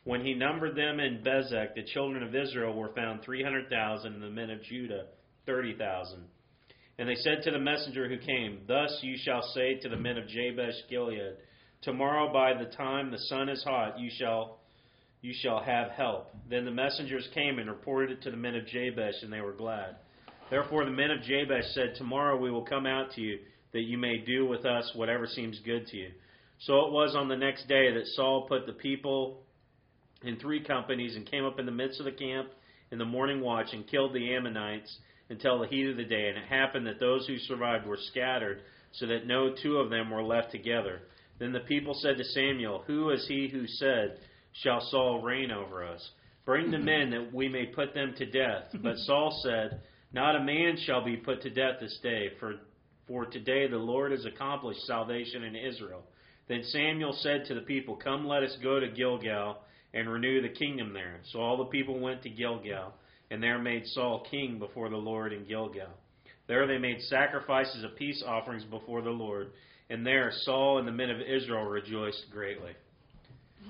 When 0.04 0.24
he 0.24 0.32
numbered 0.32 0.74
them 0.74 0.98
in 0.98 1.22
Bezek, 1.22 1.74
the 1.74 1.84
children 1.92 2.22
of 2.22 2.34
Israel 2.34 2.74
were 2.74 2.94
found 2.94 3.20
three 3.22 3.42
hundred 3.44 3.68
thousand, 3.68 4.14
and 4.14 4.22
the 4.22 4.30
men 4.30 4.48
of 4.48 4.62
Judah 4.62 5.04
thirty 5.50 5.74
thousand. 5.74 6.22
And 6.98 7.08
they 7.08 7.16
said 7.16 7.42
to 7.44 7.50
the 7.50 7.58
messenger 7.58 8.08
who 8.08 8.18
came, 8.18 8.60
Thus 8.68 8.98
you 9.02 9.16
shall 9.24 9.42
say 9.54 9.74
to 9.76 9.88
the 9.88 9.96
men 9.96 10.16
of 10.16 10.28
Jabesh 10.28 10.74
Gilead, 10.88 11.36
Tomorrow 11.82 12.32
by 12.32 12.52
the 12.52 12.70
time 12.76 13.10
the 13.10 13.18
sun 13.18 13.48
is 13.48 13.64
hot, 13.64 13.98
you 13.98 14.10
shall 14.18 14.58
you 15.22 15.34
shall 15.42 15.62
have 15.62 15.90
help. 15.90 16.28
Then 16.48 16.64
the 16.64 16.70
messengers 16.70 17.28
came 17.34 17.58
and 17.58 17.68
reported 17.68 18.10
it 18.10 18.22
to 18.22 18.30
the 18.30 18.36
men 18.36 18.54
of 18.54 18.66
Jabesh, 18.66 19.22
and 19.22 19.32
they 19.32 19.40
were 19.40 19.52
glad. 19.52 19.96
Therefore 20.50 20.84
the 20.84 20.90
men 20.90 21.10
of 21.10 21.22
Jabesh 21.22 21.74
said, 21.74 21.94
Tomorrow 21.96 22.40
we 22.40 22.50
will 22.50 22.64
come 22.64 22.86
out 22.86 23.10
to 23.12 23.20
you, 23.20 23.38
that 23.72 23.82
you 23.82 23.98
may 23.98 24.18
do 24.18 24.46
with 24.46 24.64
us 24.64 24.90
whatever 24.94 25.26
seems 25.26 25.58
good 25.64 25.86
to 25.88 25.96
you. 25.96 26.10
So 26.60 26.86
it 26.86 26.92
was 26.92 27.14
on 27.16 27.28
the 27.28 27.36
next 27.36 27.66
day 27.66 27.92
that 27.92 28.06
Saul 28.14 28.46
put 28.48 28.66
the 28.66 28.72
people 28.72 29.42
in 30.22 30.38
three 30.38 30.62
companies 30.62 31.16
and 31.16 31.30
came 31.30 31.44
up 31.44 31.58
in 31.58 31.66
the 31.66 31.72
midst 31.72 31.98
of 31.98 32.06
the 32.06 32.12
camp 32.12 32.48
in 32.90 32.98
the 32.98 33.04
morning 33.04 33.40
watch 33.40 33.68
and 33.72 33.86
killed 33.86 34.14
the 34.14 34.34
Ammonites 34.34 34.98
until 35.30 35.60
the 35.60 35.68
heat 35.68 35.88
of 35.88 35.96
the 35.96 36.04
day. 36.04 36.28
And 36.28 36.38
it 36.38 36.44
happened 36.48 36.86
that 36.86 37.00
those 37.00 37.26
who 37.26 37.38
survived 37.38 37.86
were 37.86 37.98
scattered 38.10 38.60
so 38.92 39.06
that 39.06 39.26
no 39.26 39.54
two 39.62 39.76
of 39.76 39.90
them 39.90 40.10
were 40.10 40.22
left 40.22 40.50
together. 40.50 41.00
Then 41.38 41.52
the 41.52 41.60
people 41.60 41.94
said 41.94 42.18
to 42.18 42.24
Samuel, 42.24 42.82
Who 42.86 43.10
is 43.10 43.26
he 43.26 43.48
who 43.48 43.66
said, 43.66 44.18
Shall 44.52 44.80
Saul 44.90 45.22
reign 45.22 45.50
over 45.50 45.84
us? 45.84 46.10
Bring 46.44 46.70
the 46.70 46.78
men 46.78 47.10
that 47.10 47.32
we 47.32 47.48
may 47.48 47.66
put 47.66 47.94
them 47.94 48.14
to 48.18 48.26
death. 48.26 48.64
But 48.82 48.98
Saul 48.98 49.40
said, 49.42 49.80
Not 50.12 50.36
a 50.36 50.44
man 50.44 50.76
shall 50.84 51.04
be 51.04 51.16
put 51.16 51.42
to 51.42 51.50
death 51.50 51.76
this 51.80 51.98
day, 52.02 52.30
for, 52.40 52.56
for 53.06 53.26
today 53.26 53.68
the 53.68 53.76
Lord 53.76 54.12
has 54.12 54.26
accomplished 54.26 54.86
salvation 54.86 55.44
in 55.44 55.54
Israel. 55.54 56.02
Then 56.48 56.64
Samuel 56.64 57.12
said 57.20 57.44
to 57.46 57.54
the 57.54 57.60
people, 57.60 57.96
Come, 57.96 58.26
let 58.26 58.42
us 58.42 58.56
go 58.62 58.80
to 58.80 58.88
Gilgal 58.88 59.58
and 59.94 60.10
renew 60.10 60.42
the 60.42 60.48
kingdom 60.48 60.92
there. 60.92 61.20
So 61.32 61.40
all 61.40 61.56
the 61.56 61.64
people 61.66 61.98
went 62.00 62.22
to 62.22 62.30
Gilgal, 62.30 62.92
and 63.30 63.42
there 63.42 63.58
made 63.58 63.86
Saul 63.86 64.26
king 64.30 64.58
before 64.58 64.88
the 64.88 64.96
Lord 64.96 65.32
in 65.32 65.44
Gilgal. 65.44 65.88
There 66.48 66.66
they 66.66 66.78
made 66.78 67.00
sacrifices 67.02 67.84
of 67.84 67.96
peace 67.96 68.22
offerings 68.26 68.64
before 68.64 69.02
the 69.02 69.10
Lord, 69.10 69.50
and 69.88 70.04
there 70.06 70.30
Saul 70.42 70.78
and 70.78 70.88
the 70.88 70.92
men 70.92 71.10
of 71.10 71.20
Israel 71.20 71.64
rejoiced 71.64 72.24
greatly. 72.32 72.72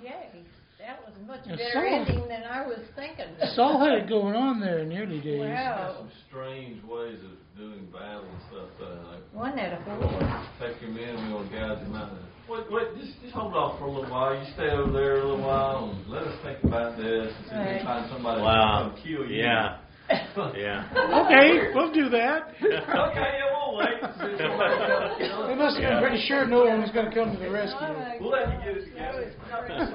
Yay, 0.02 0.30
that 0.78 1.00
was 1.04 1.14
much 1.26 1.40
And 1.46 1.58
better 1.58 1.70
Saul- 1.72 2.06
ending 2.06 2.28
than 2.28 2.42
I 2.44 2.66
was 2.66 2.78
thinking. 2.96 3.26
Saul 3.54 3.78
had 3.80 3.98
it 3.98 4.08
going 4.08 4.34
on 4.34 4.60
there 4.60 4.78
in 4.78 4.88
the 4.88 4.96
early 4.96 5.20
days. 5.20 5.40
There's 5.40 5.50
Wow, 5.58 5.96
some 5.98 6.10
strange 6.28 6.82
ways 6.84 7.18
of 7.22 7.30
doing 7.60 7.84
battle 7.92 8.24
and 8.24 8.40
stuff, 8.48 8.72
uh, 8.80 9.12
like 9.12 9.20
wasn't 9.36 9.56
that 9.56 9.72
a 9.76 9.80
horror? 9.84 10.48
take 10.58 10.80
your 10.80 10.90
men, 10.96 11.12
we 11.28 11.28
gonna 11.28 11.52
gouge 11.52 11.84
them 11.84 11.94
out. 11.94 12.16
Wait, 12.48 12.64
wait, 12.72 12.88
just, 12.98 13.20
just 13.20 13.34
hold 13.34 13.52
off 13.54 13.78
for 13.78 13.84
a 13.84 13.90
little 13.92 14.10
while. 14.10 14.32
You 14.34 14.42
stay 14.54 14.70
over 14.70 14.90
there 14.90 15.20
a 15.20 15.28
little 15.28 15.44
while 15.44 15.92
and 15.92 16.08
let 16.10 16.24
us 16.24 16.34
think 16.42 16.64
about 16.64 16.96
this 16.96 17.28
and 17.36 17.44
see 17.46 17.52
if 17.54 17.60
we 17.60 17.76
can 17.78 17.84
find 17.84 18.10
somebody 18.10 18.40
Wow. 18.40 18.88
to 18.88 18.90
come 18.90 19.02
kill 19.04 19.28
you. 19.28 19.44
Yeah. 19.44 19.76
Yeah. 20.56 20.90
Okay, 20.90 21.70
we'll 21.72 21.92
do 21.92 22.08
that. 22.08 22.50
okay, 22.58 23.30
yeah, 23.38 23.46
we'll 23.54 23.78
wait. 23.78 24.02
and 24.02 24.10
see 24.18 24.34
if 24.34 24.42
somebody 24.42 24.74
comes 24.82 25.14
kill 25.22 25.46
They 25.46 25.54
must 25.54 25.78
have 25.78 25.86
been 25.86 26.02
pretty 26.02 26.22
sure 26.26 26.46
no 26.50 26.64
one 26.66 26.80
was 26.82 26.90
going 26.90 27.06
to 27.06 27.14
come 27.14 27.30
to 27.30 27.38
the 27.38 27.46
rescue. 27.50 27.94
We'll 28.18 28.34
let 28.34 28.50
you 28.50 28.58
get 28.58 28.74
it 28.74 28.90
that 28.98 29.14
together. 29.14 29.86